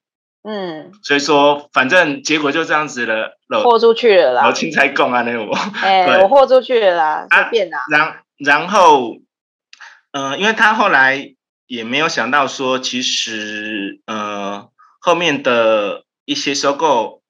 [0.47, 4.43] 嗯，所以说，反正结果就这样子了，豁出去了啦。
[4.43, 5.57] 老青菜供啊，那我。
[5.81, 7.79] 哎，我豁出去了啦，随便啦。
[7.89, 9.15] 然然后，
[10.11, 11.33] 呃，因为他后来
[11.65, 17.23] 也没有想到说，其实呃后面的一些收购，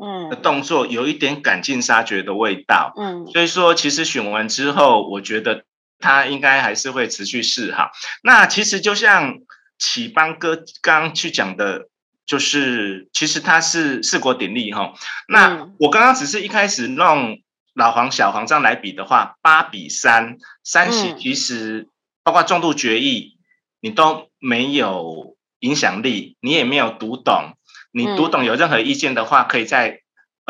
[0.00, 2.92] 嗯，的动作有一点赶尽杀绝的味道。
[2.96, 5.64] 嗯，所以说，其实选完之后，我觉得
[6.00, 7.90] 他应该还是会持续试哈。
[8.22, 9.38] 那其实就像
[9.78, 11.86] 启邦哥刚刚去讲的。
[12.26, 14.92] 就是其实他是四国鼎立哈，
[15.26, 17.40] 那我刚刚只是一开始弄
[17.74, 21.88] 老黄小黄这样来比的话，八比三，三席其实
[22.22, 23.36] 包括重度决议，
[23.80, 27.56] 你都没有影响力，你也没有读懂，
[27.90, 29.99] 你读懂有任何意见的话，可以在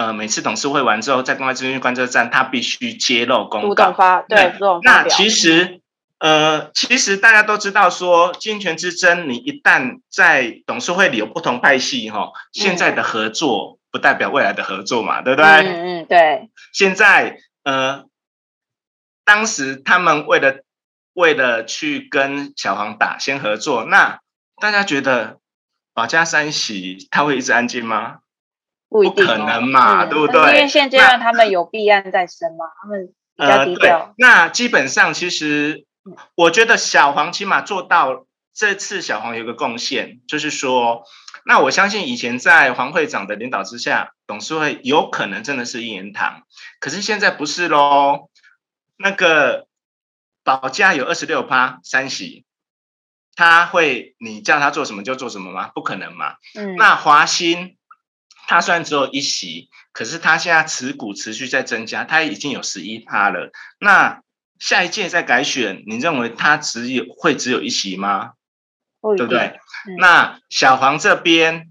[0.00, 5.80] 呃每次董事会完之后，在公开资讯观测站，他必须揭露公告，发对，那其实。
[6.20, 15.46] 呃，其实大家都知道说，说经权之争，你一旦在董事会里有不同派系，哈，现在的合作不代表未来的合作嘛，对不对？
[15.46, 16.50] 嗯嗯，对。
[16.74, 18.04] 现在，呃，
[19.24, 20.56] 当时他们为了
[21.14, 24.20] 为了去跟小黄打先合作，那
[24.60, 25.38] 大家觉得
[25.94, 28.18] 保家三喜他会一直安静吗？
[28.90, 30.40] 不一定，不可能嘛，嗯、对不对？
[30.40, 33.14] 因为现阶段他们有弊案在身嘛，他们。
[33.36, 35.86] 呃，对，那基本上其实
[36.34, 41.04] 我觉得小黄起码做到这次，小黄有个贡献，就是说，
[41.46, 46.42] 那我相信以前在黄会长的领导之下，董事会有可能真的是一言堂，
[46.80, 48.28] 可是现在不是喽。
[49.02, 49.66] 那个
[50.44, 52.44] 保价有二十六趴三席，
[53.34, 55.70] 他会你叫他做什么就做什么吗？
[55.74, 56.34] 不可能嘛。
[56.54, 56.76] 嗯。
[56.76, 57.78] 那华新
[58.50, 63.52] 他虽然只有一席，可是他现在持股持续在增加，他已经有十一趴了。
[63.78, 64.22] 那
[64.58, 68.32] 下一届再改选，你认为他只有会只有一席吗？
[69.16, 69.60] 对不对？
[69.86, 69.94] 嗯。
[69.98, 71.70] 那小黄这边，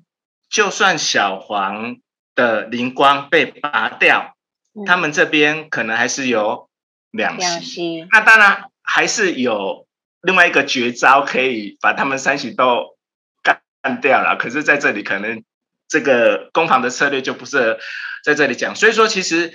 [0.50, 1.98] 就算小黄
[2.34, 4.38] 的灵光被拔掉，
[4.74, 6.70] 嗯，他们这边可能还是有。
[7.12, 9.88] 两席，那当然还是有
[10.22, 12.96] 另外一个绝招，可以把他们三席都
[13.42, 14.38] 干掉了。
[14.38, 15.44] 可是在这里，可能
[15.89, 17.80] 这个攻防的策略就不是
[18.23, 18.75] 在这里讲。
[18.75, 19.54] 所以说，其实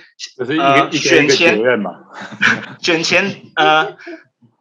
[0.59, 1.59] 呃，选前
[2.81, 3.97] 选前呃，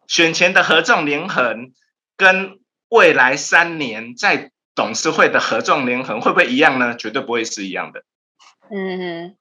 [0.07, 1.73] 选前的合纵连横，
[2.17, 6.97] 跟未来三年在董事会的合纵连横会不会一样呢？
[6.97, 8.05] 绝对不会是一样的。
[8.71, 9.37] 嗯哼。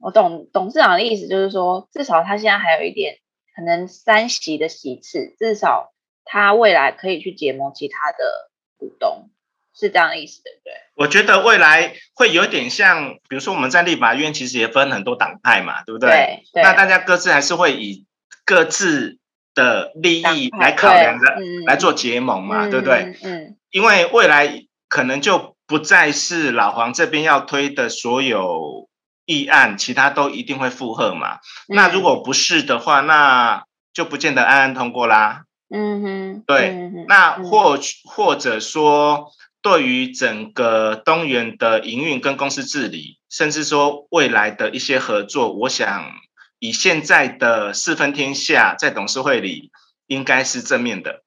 [0.00, 3.20] 我懂董事长的意思，就是说，至少他现在还有一点
[3.56, 5.94] 可能三席的席次，至少
[6.26, 9.30] 他未来可以去结盟其他的股东，
[9.74, 10.72] 是这样的意思，对不对？
[10.94, 16.08] 我觉得未来会有点像，比如说我们在立法院其实也分很多党派嘛，对不对？
[16.08, 16.42] 对。
[16.54, 16.62] 对。
[16.62, 18.06] 那大家各自还是会以
[18.44, 19.18] 各自
[19.54, 23.16] 的利益来考量的，来做结盟嘛，对不对？
[23.22, 23.56] 嗯。
[23.70, 28.88] 因为未来可能就不再是老黄这边要推的所有。
[29.26, 31.36] 议案，其他都一定会附和嘛？
[31.36, 31.40] 嗯、
[31.76, 35.44] 那如果不是的话，那就不见得安安通过啦。
[35.70, 36.68] 嗯哼，对。
[36.68, 39.32] 嗯、那或或者说，
[39.64, 46.12] 对于整个东元的营运跟公司治理，甚至说未来的一些合作，我想
[46.58, 49.70] 以现在的四分天下，在董事会里
[50.06, 51.22] 应该是正面的。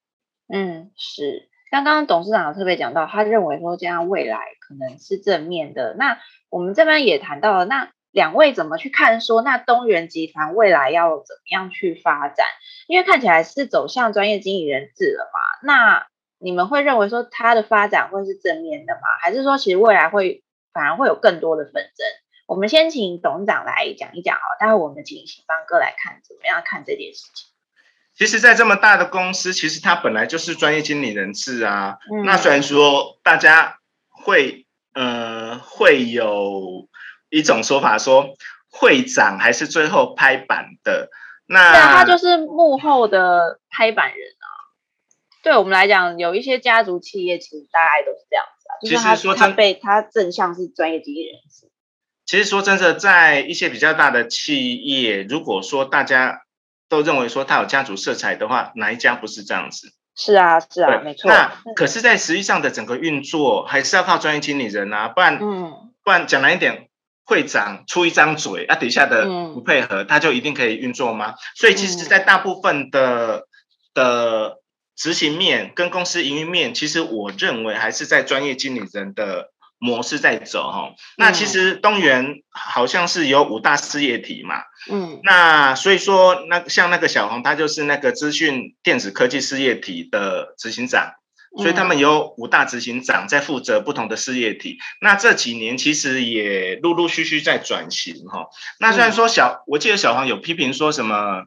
[0.53, 1.49] 嗯，是。
[1.71, 5.95] 刚刚董事长特别讲到，他认为说这样未来可能是正面的。
[5.97, 6.19] 那
[6.51, 12.45] 我们这边也谈到了，那两位怎么去看说，那东元集团未来要怎么样去发展？
[12.87, 15.67] 因为看起来是走向专业经理人制了嘛。
[15.67, 16.07] 那
[16.39, 19.01] 你们会认为说它的发展会是正面的吗？
[19.21, 22.05] 还是说其实未来会反而会有更多的纷争？
[22.45, 27.49] 我们先请董事长来讲一讲哦，待会我们请信邦哥来看怎么样看这件事情。
[28.15, 31.99] 其实，在这么大的公司，其实他本来就是专业经理人制啊。
[32.11, 33.77] 嗯、那虽然说大家
[34.09, 36.87] 会呃会有
[37.29, 38.35] 一种说法说，
[38.71, 41.09] 会长还是最后拍板的。
[41.47, 44.36] 那对啊，他就是幕后的拍板人啊。
[45.47, 48.73] 对我们来讲，有一些家族企业其实大概都是这样子啊。
[48.81, 51.69] 其实说他被他正向是专业经理人士。
[52.25, 56.41] 其实说真的，在一些比较大的企业，如果说大家。
[56.89, 59.91] 都认为说他有家族色彩的话，哪一家不是这样子？
[60.15, 61.29] 是啊，是啊，没错。
[61.29, 66.87] 那可是，在实际上的整个运作，还是要靠专业经理人啊，不然，嗯，不然讲难一点，
[67.25, 71.35] 会长出一张嘴啊，底下的不配合，嗯、他就一定可以运作吗？
[71.57, 73.43] 所以，其实，在大部分的、嗯、
[73.93, 74.57] 的
[74.97, 79.51] 执行面跟公司营运面，其实我认为还是在专业经理人的。
[79.79, 84.55] 模式在走哈，那其实东元好像是有五大事业体嘛，
[84.89, 91.11] 嗯，那所以说那像那个小黄，他就是那个资讯电子科技事业体的执行长，
[91.57, 94.79] 所以他们有五大执行长在负责不同的事业体。
[94.99, 98.47] 那这几年其实也陆陆续续在转型哈。
[98.79, 101.43] 那虽然说小，我记得小黄有批评说什么。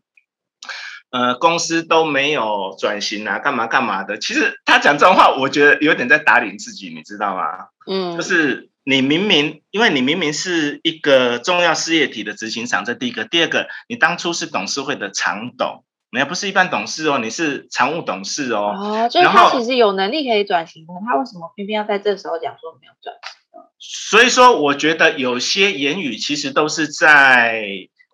[1.10, 4.16] 呃，公司都没有转型啊，干嘛干嘛的。
[4.16, 7.66] 其实他讲这种话，我觉得有点在打脸自己，你知道吗？
[7.88, 13.24] 嗯，就是你明明，因为你明明是一个重要事业体的执行长，这第一个。
[13.24, 18.72] 第二个，你当初是董事会的常董，你还不是一般董事哦，你是常务董事哦。
[18.78, 23.66] 哦，就是他其实有能力可以转型的，他为什么偏偏要在这时候讲说没有转型呢？
[23.80, 27.64] 所以说，我觉得有些言语其实都是在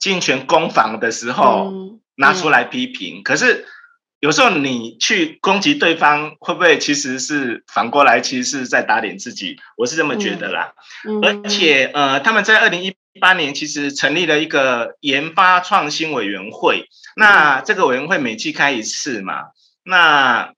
[0.01, 1.71] 竞选攻防的时候。
[1.71, 3.67] 嗯拿出来批评，嗯、可是
[4.21, 9.59] 有时候你去攻击对方，会不会其实是反过来，其实是在打脸自己？
[9.77, 10.73] 我是这么觉得啦。
[11.23, 19.47] 而且呃，他们在二零一八年其实成立了一个研发创新委员会，那这个委员会每季开一次嘛，
[19.85, 20.53] 那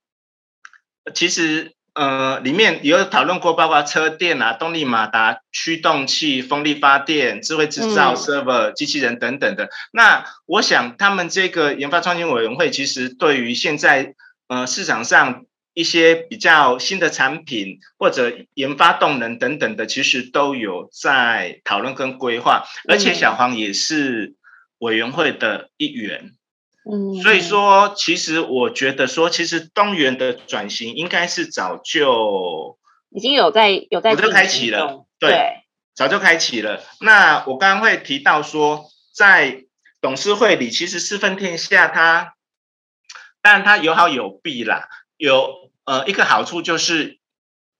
[1.14, 1.74] 其实。
[1.98, 9.68] 呃，里面有讨论过，包括车电啊、动力马达、驱动器、风力发电、智慧制造、server、机器人等等的。
[9.92, 14.14] 那我想，他们这个研发创新委员会，其实对于现在
[14.46, 22.62] 呃市场上一些比较新的产品或者研发动能等等的，其实都有在讨论跟规划。
[22.88, 24.36] 而且小黄也是
[24.78, 26.26] 委员会的一员。
[26.26, 26.37] 嗯，
[27.22, 32.78] 所以说，其实我觉得说，其实东元的转型应该是早就
[33.10, 35.64] 已经有在有在早就开启了，对，对
[35.94, 36.82] 早就开启了。
[37.00, 39.64] 那我刚刚会提到说，在
[40.00, 42.32] 董事会里，其实四分天下它，
[43.42, 44.88] 当然它有好有弊啦。
[45.18, 47.18] 有呃一个好处就是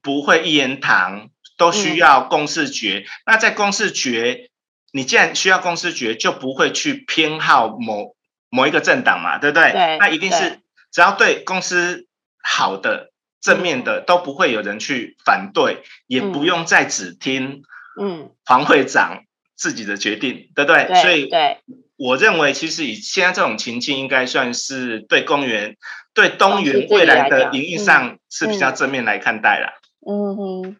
[0.03, 3.05] 不会一言堂，都需要公示决。
[3.07, 4.51] 嗯、那在公示决，
[4.93, 8.18] 你既然需要公示决，就不会去偏好某。
[8.51, 9.73] 某一个政党嘛，对不对？
[9.73, 12.07] 对，那一定是只要对公司
[12.43, 17.63] 好的、正面的，都不会有人去反对，也不用再只听
[18.01, 19.25] 嗯黄会长
[19.57, 21.03] 自己的决定，对不对？
[21.03, 21.59] 所以，对，
[21.97, 25.77] 我认为其实以现在这种情境，应该算是对公园、
[26.15, 29.81] 对东园未来的营运上是比较正面来看待了。
[30.07, 30.77] 嗯哼。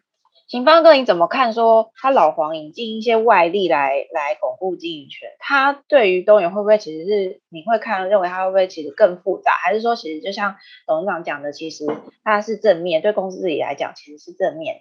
[0.49, 1.53] 秦方哥，你怎么看？
[1.53, 10.55] 说他老黄引进一些外力来来巩固经营权，他对于东元会不会其实是你会看认为他会不会其实更复杂，还是说其实就像
[10.87, 11.85] 董事长讲的，其实
[12.23, 14.77] 他是正面，对公司自己来讲其实是正面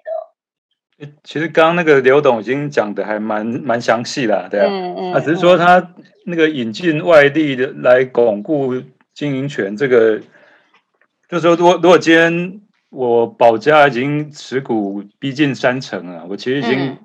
[0.98, 1.06] 的。
[1.22, 5.94] 其实刚刚那个刘董已经讲的还蛮蛮详细了，对啊，嗯嗯，啊，只是说他
[6.24, 8.72] 那个引进外力的来巩固
[9.12, 10.18] 经营权，这个
[11.28, 12.62] 就是说如果如果今天。
[12.90, 16.98] 我保家已经持股逼近三成了，我其实已经、嗯、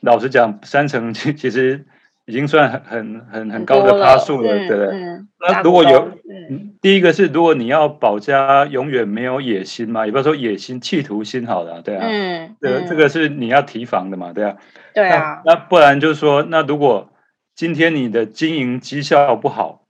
[0.00, 1.84] 老实讲，三成其 其实
[2.24, 4.86] 已经算很很很很高的趴数了，对不对？
[4.92, 6.10] 嗯、那如果有，
[6.50, 14.56] 嗯、第一个是如果你要保家永远没有野心嘛，也不要说野心，企图心好了，对啊，嗯，这这个是你要提防的嘛，对啊，
[14.94, 17.10] 对啊，那不然就是说，那如果
[17.54, 19.82] 今天你的经营绩效不好，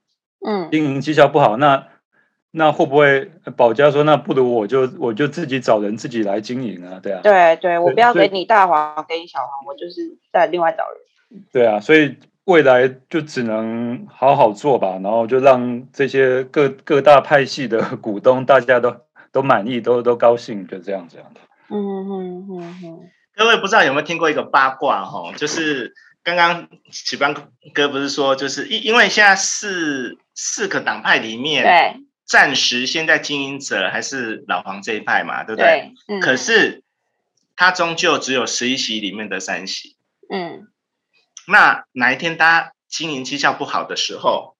[0.46, 1.86] 嗯，经营绩效不好，那
[2.58, 6.98] 那会不会保家说，那不如我就我就自己找人自己来经营啊？
[7.02, 11.44] 对啊，对对，我不要给你大黄，给你小黄，我就是再另外找人。
[11.52, 18.96] 对啊，所以未来就只能好好做吧，然后就让这些各各大派系的股东大家都
[19.32, 21.40] 都满意，都都高兴，就这样这样的。
[21.68, 23.00] 嗯嗯嗯嗯。
[23.36, 25.34] 各位不知道有没有听过一个八卦哈？
[25.36, 25.92] 就是
[26.24, 27.34] 刚刚启邦
[27.74, 32.05] 哥不是说，就是因因为现在四四个党派里面对。
[32.26, 35.92] 暂时现在经营者还是老黄这一派嘛，对不对？
[36.08, 36.20] 对，嗯。
[36.20, 36.82] 可是
[37.54, 39.96] 他终究只有十一席里面的三席。
[40.30, 40.66] 嗯。
[41.46, 44.56] 那哪一天他经营绩效不好的时候，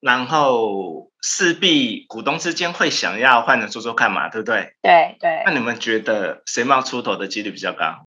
[0.00, 4.74] 然后势必股东之间会想要换人做做看嘛，对不对？
[4.82, 5.42] 对对。
[5.46, 8.06] 那你们觉得谁冒出头的几率比较高？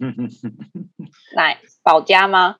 [1.36, 2.56] 来，宝佳吗？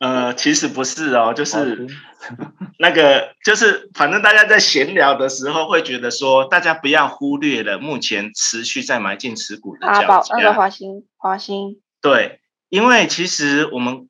[0.00, 1.86] 呃，其实不是哦，就是
[2.80, 10.24] 那个，就是反正大家在闲聊的时候会觉得说，大家不要忽略了目前持续在买进持股的啊，保。
[10.30, 11.80] 那个华兴，华兴。
[12.00, 14.08] 对，因为其实我们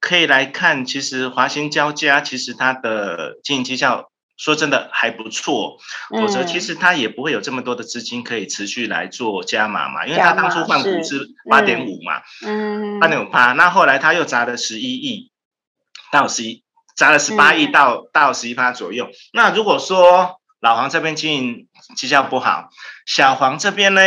[0.00, 4.10] 可以来看，其实华兴交加，其实它的经营绩效。
[4.36, 5.78] 说真的还不错，
[6.10, 15.30] 否则其实他也不会有这么多的资金可以持续来做加码嘛，因为他当初换股是八点五嘛，嗯，八点五趴，那后来他又砸了十一亿
[16.12, 16.64] 到十一，
[16.94, 19.08] 砸了十八亿到、嗯、到十一趴左右。
[19.32, 22.68] 那如果说老黄这边经营绩效不好，
[23.06, 24.02] 小黄这边呢，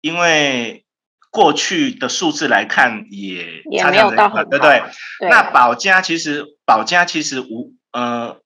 [0.00, 0.86] 因为
[1.30, 4.82] 过去的数字来看也差强人意，对不对？
[5.20, 8.40] 对那保家其实保家其实无呃。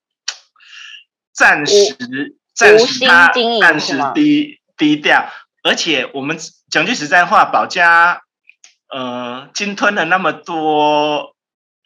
[1.33, 1.95] 暂时，
[2.53, 5.27] 暂时他暂时低低调，
[5.63, 6.37] 而且我们
[6.69, 8.21] 讲句实在话，宝家
[8.89, 11.35] 呃，鲸吞了那么多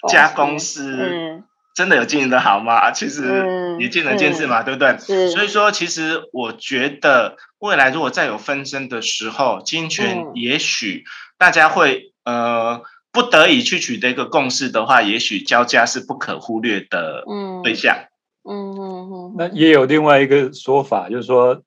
[0.09, 1.43] 家公司，嗯、
[1.73, 2.91] 真的有经营的好吗？
[2.91, 4.97] 其实也见仁见智嘛，嗯、对不对？
[5.29, 11.05] 所以说，其实我觉得未来如果再有纷争的时候，经营权也许
[11.37, 12.81] 大家会呃
[13.13, 17.23] 不得已去取得一个共识的话，也许交加是不可忽略的
[17.63, 17.95] 对象。
[17.95, 18.07] 嗯
[18.49, 21.61] 嗯嗯嗯，那也有另外一个说法，就是说，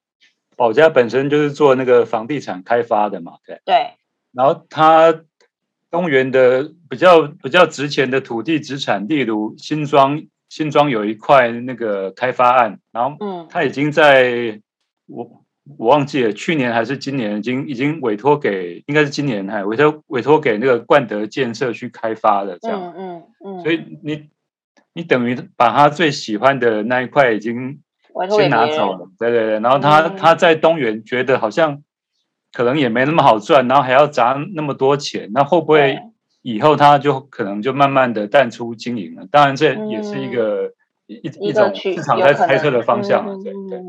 [0.57, 3.61] 保家本身就是做那个房地产开发的嘛，对。
[3.65, 3.91] 对。
[4.33, 5.23] 然后他
[5.91, 14.61] 东园的比较比较值钱的土地资产，例如新庄，新庄有一块那个开发案，然后嗯，他已经在
[15.07, 15.45] 我
[15.77, 24.29] 我忘记了去年还是今年，已经已经委托给，应该是今年还委托委托给那个冠德建设去开发的这样，嗯嗯嗯，所以你。
[24.93, 27.81] 你等于把他最喜欢的那一块已经
[28.37, 31.83] 先拿走了，对对对，然后他、嗯、他在东元觉得好像
[32.53, 35.99] 可能也没那么好赚，然后还要砸那么多钱，那会不会
[36.43, 39.27] 以后他就可能就慢慢的淡出经营了？
[39.31, 40.73] 当然这也是一个、
[41.07, 43.81] 嗯、一一种市场在猜测的方向，对对。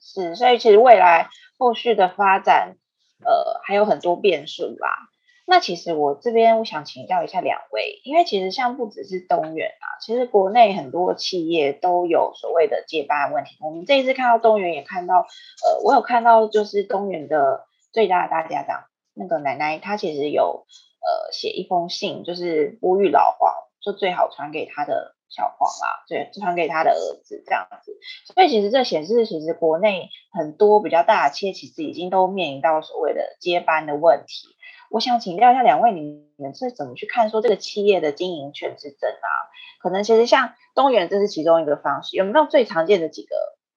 [0.00, 1.28] 是，所以其实未来
[1.58, 2.76] 后续的发展，
[3.24, 5.05] 呃，还有很多变数吧。
[5.46, 13.56] 那其实我这边我想请教一下两位，因为其实像不只是东元啊，其实国内很多企业都有所谓的接班问题。
[13.60, 18.84] 我们这一次看到东元，也看到，呃，我有看到就是东元的最大的大家长
[19.14, 20.66] 那个奶奶，她其实有
[21.00, 25.14] 呃写一封信，就是呼吁老黄，就最好传给他的。
[25.28, 26.94] 小黄啊，对，传给他的儿
[27.24, 27.98] 子这样子，
[28.32, 34.55] 所以其实这显示，其实国内很多比较大的企业，其实已经都面临到所谓的接班的问题。
[34.90, 39.28] 我想请教一下两位，你们是怎么去看说这个企业的经营权之争啊？
[39.80, 43.36] 可能其实像东元，这是其中一个方式，有没有最常见的几个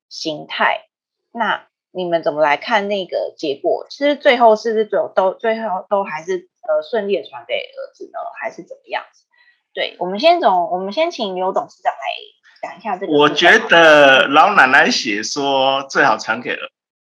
[0.09, 0.87] 形态？
[1.31, 3.85] 那你们怎么来看那个结果？
[3.89, 8.19] 其实最后是不是都都最后都还是呃顺利的传给儿子呢？
[8.41, 9.25] 还是怎么样子？
[9.73, 13.13] 对，我们先从，我们先请刘董事长来讲一下这个。
[13.13, 16.55] 我觉得老奶奶写说最好传给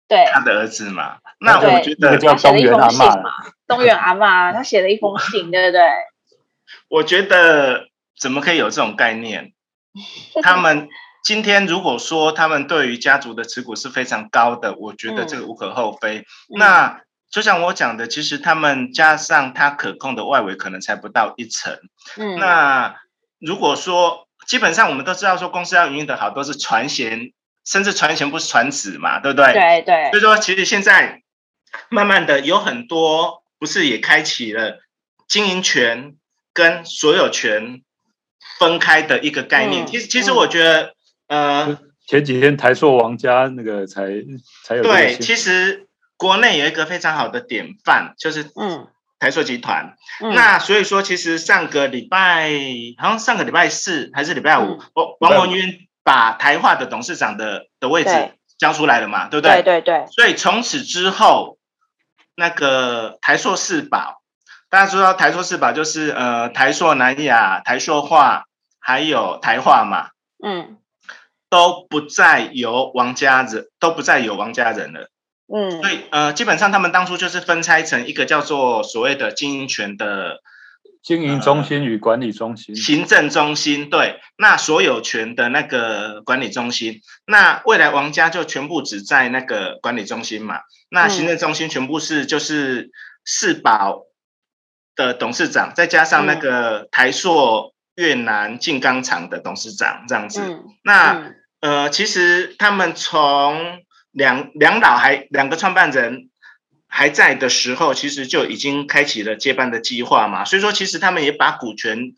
[0.07, 3.31] 对他的儿子嘛，那我觉得叫东元阿妈嘛，
[3.67, 5.81] 东元阿妈他写了一封信，对不对？
[6.89, 7.89] 我觉得
[8.19, 9.53] 怎么可以有这种概念？
[10.43, 10.89] 他们
[11.23, 16.19] 今天如果说他们对于家族的持股是非常高的，我觉得这个无可厚非。
[16.19, 17.01] 嗯、那
[17.31, 21.79] 就像我讲的，其实他们加上他可控的外围，可能才不到一成。
[22.17, 22.97] 嗯，那
[23.41, 27.33] 如果说基本上我们都知道，说公司要营运的好，都是传贤，
[27.65, 29.53] 甚至传钱不是传子嘛，对不对？
[29.53, 30.11] 对对。
[30.11, 31.23] 所以说，其实现在
[31.89, 34.81] 慢慢的有很多，不是也开启了
[35.29, 36.15] 经营权
[36.53, 37.83] 跟所有权
[38.59, 39.85] 分开的一个概念。
[39.85, 40.95] 嗯、其实，其实我觉得，
[41.29, 44.09] 嗯、呃，前几天台塑王家那个才
[44.65, 45.87] 才有对，其实。
[46.17, 48.87] 国内有一个非常好的典范，就是嗯，
[49.19, 49.97] 台塑集团。
[50.23, 52.53] 嗯、那所以说，其实上个礼拜，
[52.97, 58.11] 好像上个礼拜四还是礼拜五，王王文渊把台化的董事长的的位置
[58.59, 59.63] 交出来了嘛，对，不对？
[59.63, 60.07] 对对对。
[60.13, 61.59] 所以从此之后，
[62.37, 64.23] 那个台硕四宝，
[64.69, 68.45] 大家知道台硕四宝就是呃台硕、南亚、台硕化
[68.79, 70.11] 还有台化嘛，
[70.45, 70.77] 嗯，
[71.49, 75.09] 都不再由王家人，都不再有王家人了。
[75.47, 80.41] 嗯，所以呃，基本上他们当初就是分拆成一个叫做所谓的经营权的
[81.05, 92.91] 经营中心与管理中心、呃、行政中心，对，那所有权的那个管理中心，那未来王家就全部只在那个管理中心嘛，那行政中心全部是就是
[93.23, 94.05] 四宝
[94.97, 106.31] 的董事长，再加上那个台塑越南静冈厂的董事长这样子，嗯、那、嗯、呃，其实他们从两两老还两个创办人
[106.97, 110.45] 还在的时候，其实就已经开启了接班的计划嘛。
[110.45, 112.13] 所以说，其实他们也把股权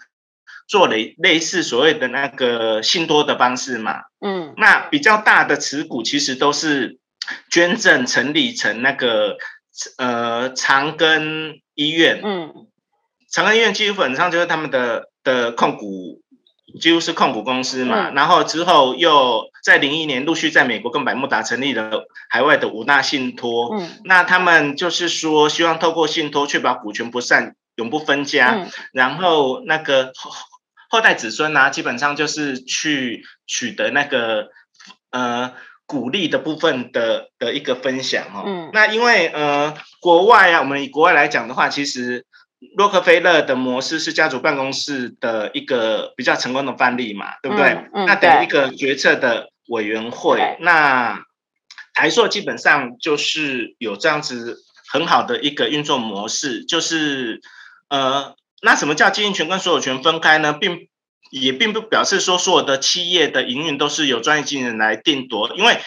[0.69, 4.03] 做了类似所谓的那个信托的方式嘛。
[4.21, 6.99] 嗯，那比较大的持股其实都是
[7.51, 9.39] 捐赠成立成那个
[9.97, 12.21] 呃长庚医院。
[12.23, 12.53] 嗯，
[13.33, 16.21] 长庚医院基本上就是他们的的控股。
[16.81, 23.75] 几乎是控股公司嘛，嗯、然后之后又在零一年陆续在美国跟百慕达成立了海外的五大信托。
[23.77, 30.31] 嗯，那他们就是说希望透过信托确保股权不散、永不分家，嗯、然后那个后
[30.89, 34.49] 后代子孙啊，基本上就是去取得那个
[35.11, 35.53] 呃
[35.87, 38.45] 股利的部分的的一个分享哈、哦。
[38.47, 42.25] 嗯，那因为呃国外啊，我们以国外来讲的话，其实。
[42.75, 47.69] 洛克菲勒的模式是家族办公室的一个比较成功的范例嘛，对不对？
[47.69, 50.57] 嗯嗯、那等于一个决策的委员会。
[50.61, 51.23] 那
[51.93, 54.59] 台硕基本上就是有这样子
[54.91, 57.43] 很好的一个运作模式，就是
[57.91, 60.55] 呃，那什么叫经营权跟所有权分开呢？
[60.55, 60.89] 并
[61.31, 65.79] 也并不表示说所有的企业的营运都是由专业经理人来定夺，因为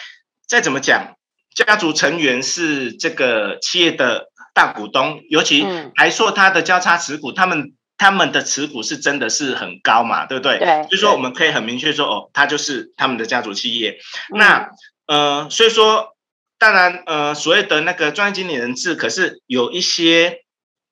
[0.46, 1.16] 再怎么讲，
[1.52, 4.29] 家族成员是这个企业的。
[4.54, 10.58] 大股东，尤其台塑他的交叉持股，嗯、他们他们的持股是真的是很高嘛，对不对？
[10.58, 10.82] 对。
[10.84, 13.98] 所以说我们可以很明确说，哦，他就是他们的家族企业。
[14.32, 14.70] 嗯、那
[15.06, 16.16] 呃，所以说，
[16.58, 20.40] 当然呃，所谓的那个专业经理人制，可是有一些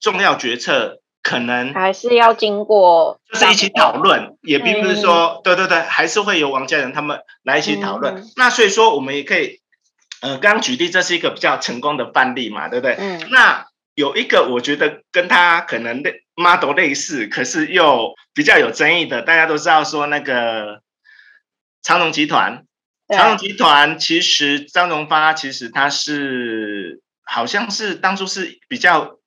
[0.01, 8.17] 重要决策可能还是要经过，就是一起讨论，也并不是说，嗯、对对对，还是会由王家人他们来一起讨论。
[8.17, 9.61] 嗯、那所以说，我们也可以。
[10.21, 12.97] 呃，刚刚举例，这是一个比较成功的范例嘛，对不对？
[12.99, 13.29] 嗯。
[13.31, 20.83] 那有一个，我觉得跟他可能类 model 类似，可是又比较有争议的，大家都知道说那个
[21.83, 22.65] 长荣集团，
[23.09, 29.19] 长荣集团其实张荣发其实他是好像是当初是比较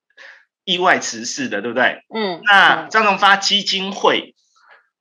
[0.66, 2.04] 意外辞世的，对不对？
[2.14, 2.42] 嗯。
[2.44, 4.36] 那张荣发基金会，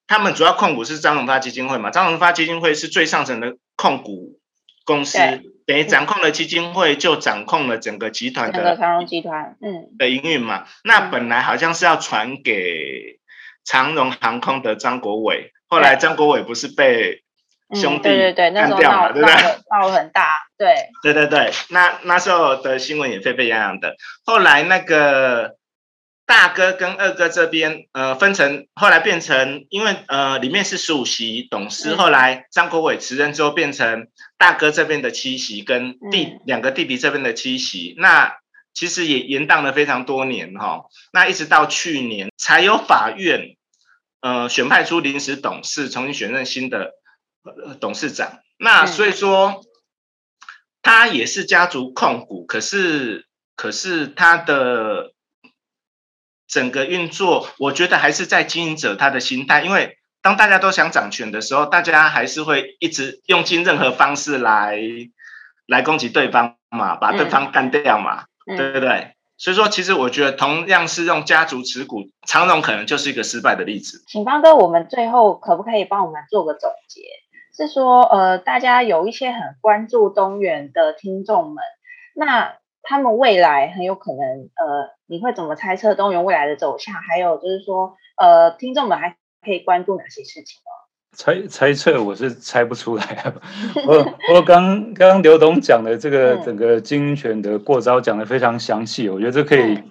[0.07, 1.91] 他们主要控股是张荣发基金会嘛？
[1.91, 4.39] 张荣发基金会是最上层的控股
[4.85, 5.19] 公司。
[5.71, 10.67] 等于掌控了基金会，就掌控了整个集团的整个长荣集团，嗯，的营运嘛。
[10.83, 13.21] 那本来好像是要传给
[13.65, 17.23] 长荣航空的张国伟，后来张国伟不是被
[17.73, 19.35] 兄弟干掉了，对不对？
[19.71, 21.53] 闹很大，对，对对对。
[21.69, 23.95] 那那时候的新闻也沸沸扬扬的。
[24.25, 25.60] 后来那个。
[26.31, 34.07] 大哥跟二哥这边，呃，分成后来变成，因为呃里面是十五席董事，后来张国伟辞任之后变成
[34.39, 38.37] 大哥这边的七席，跟弟两个弟弟这边的七席，那
[38.73, 43.57] 其实也延宕了非常多年哈，那一直到去年才有法院，
[44.21, 46.93] 呃选派出临时董事，重新选任新的
[47.81, 49.65] 董事长，那所以说
[50.81, 53.27] 他也是家族控股，可是
[53.57, 55.13] 可是他的。
[56.51, 64.77] 整个运作，我觉得还是在经营者他的心态，因为当大家都想掌权的时候，大家还是会一直用尽任何方式来
[65.69, 69.15] 来攻击对方嘛，把对方干掉嘛，嗯、对不对？
[69.39, 74.03] 所以说，其实我觉得同样是用家族持股，长荣可能就是一个失败的例子。
[74.09, 77.03] 请方哥，我们最后可不可以帮我们做个总结？
[77.57, 81.63] 是说，呃，大家有一些很关注东元的听众们，
[82.15, 82.57] 那。
[82.83, 84.19] 他们未来很有可能，
[84.57, 86.95] 呃，你会怎么猜测东元未来的走向？
[86.95, 90.71] 还有就是说，呃，听众们还可以关注哪些事情呢？
[91.17, 93.35] 猜猜测我是猜不出来啊。
[93.89, 99.83] 我我刚刚刘董讲的这个整个经营权的过招讲的非常详细，我觉得这可以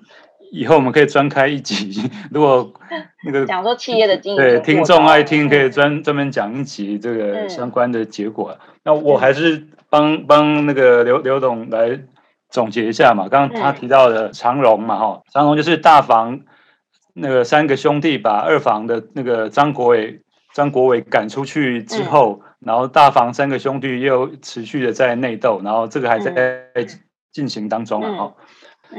[0.53, 2.09] 以后我们可以专开一集。
[2.31, 2.71] 如果
[3.27, 8.57] 那个讲说企业的经营对听众爱听，可以专专门讲一集这个相关的结果。
[8.85, 11.99] 那我还是帮帮那个刘刘董来。
[12.49, 16.41] 总结一下嘛，刚刚他提到的长荣嘛，哈，长荣就是大房
[17.13, 20.21] 那个三个兄弟把二房的那个张国伟
[20.53, 26.65] 张国伟赶出去之后，然后大房三个兄弟又持续的在内斗，然后这个还在
[27.31, 28.35] 进行当中啊，哈。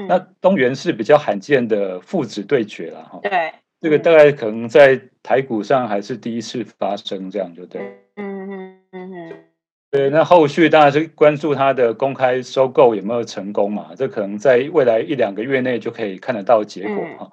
[0.07, 3.19] 那东元是比较罕见的父子对决了，哈。
[3.23, 7.81] 对，这个大概可能在台股上还是第一次发生，这样就对。
[8.15, 9.50] 嗯嗯嗯嗯。
[9.91, 13.91] 对，那后续当然是关注它的公开收购有没有成功嘛？
[13.97, 17.32] 这可能在未来一两个月内就可以看得到结果哈。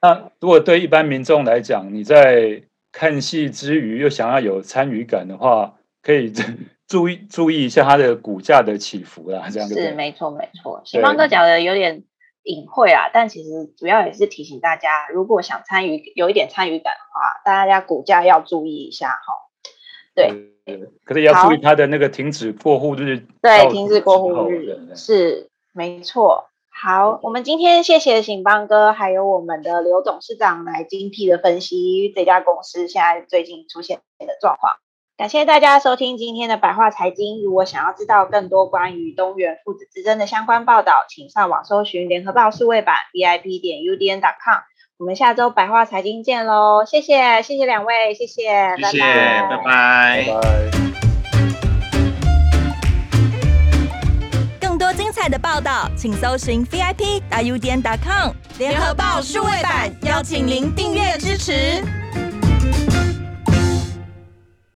[0.00, 6.32] 那如果对一般民众来讲，你在看戏之余又想要有参与感的话，可以
[6.86, 9.48] 注意注意一下它的股价的起伏啦。
[9.50, 10.80] 这样子是没错没错。
[10.84, 12.04] 喜芳哥讲的有点
[12.44, 19.34] 隐晦啊，但其实主要也是提醒大家，如果想参与有一点参与感的话，大家股价要注意一下哈。
[20.14, 20.54] 对。
[21.04, 23.26] 可是也要注意它的那个停止过户日。
[23.40, 26.48] 对，停止过户日是没错。
[26.70, 34.74] 好，我们今天谢谢醒邦哥，还有我们的刘董事长来精辟的分析这家公司现在最近出现的状况。
[35.16, 37.42] 感谢大家收听今天的百话财经。
[37.42, 44.60] 如果想要知道更多关于东元父子之争的相关报道，请上网搜寻联合报数位版 VIP 点 UDN.com。
[44.98, 46.84] 我们下周百话财经见喽！
[46.84, 50.50] 谢谢，谢谢两位，谢谢，谢谢，拜拜，拜拜。
[54.60, 61.80] 更多精彩的报道，请搜寻 VIP 大 UDN.com 联合报数位版，邀请您订阅支持。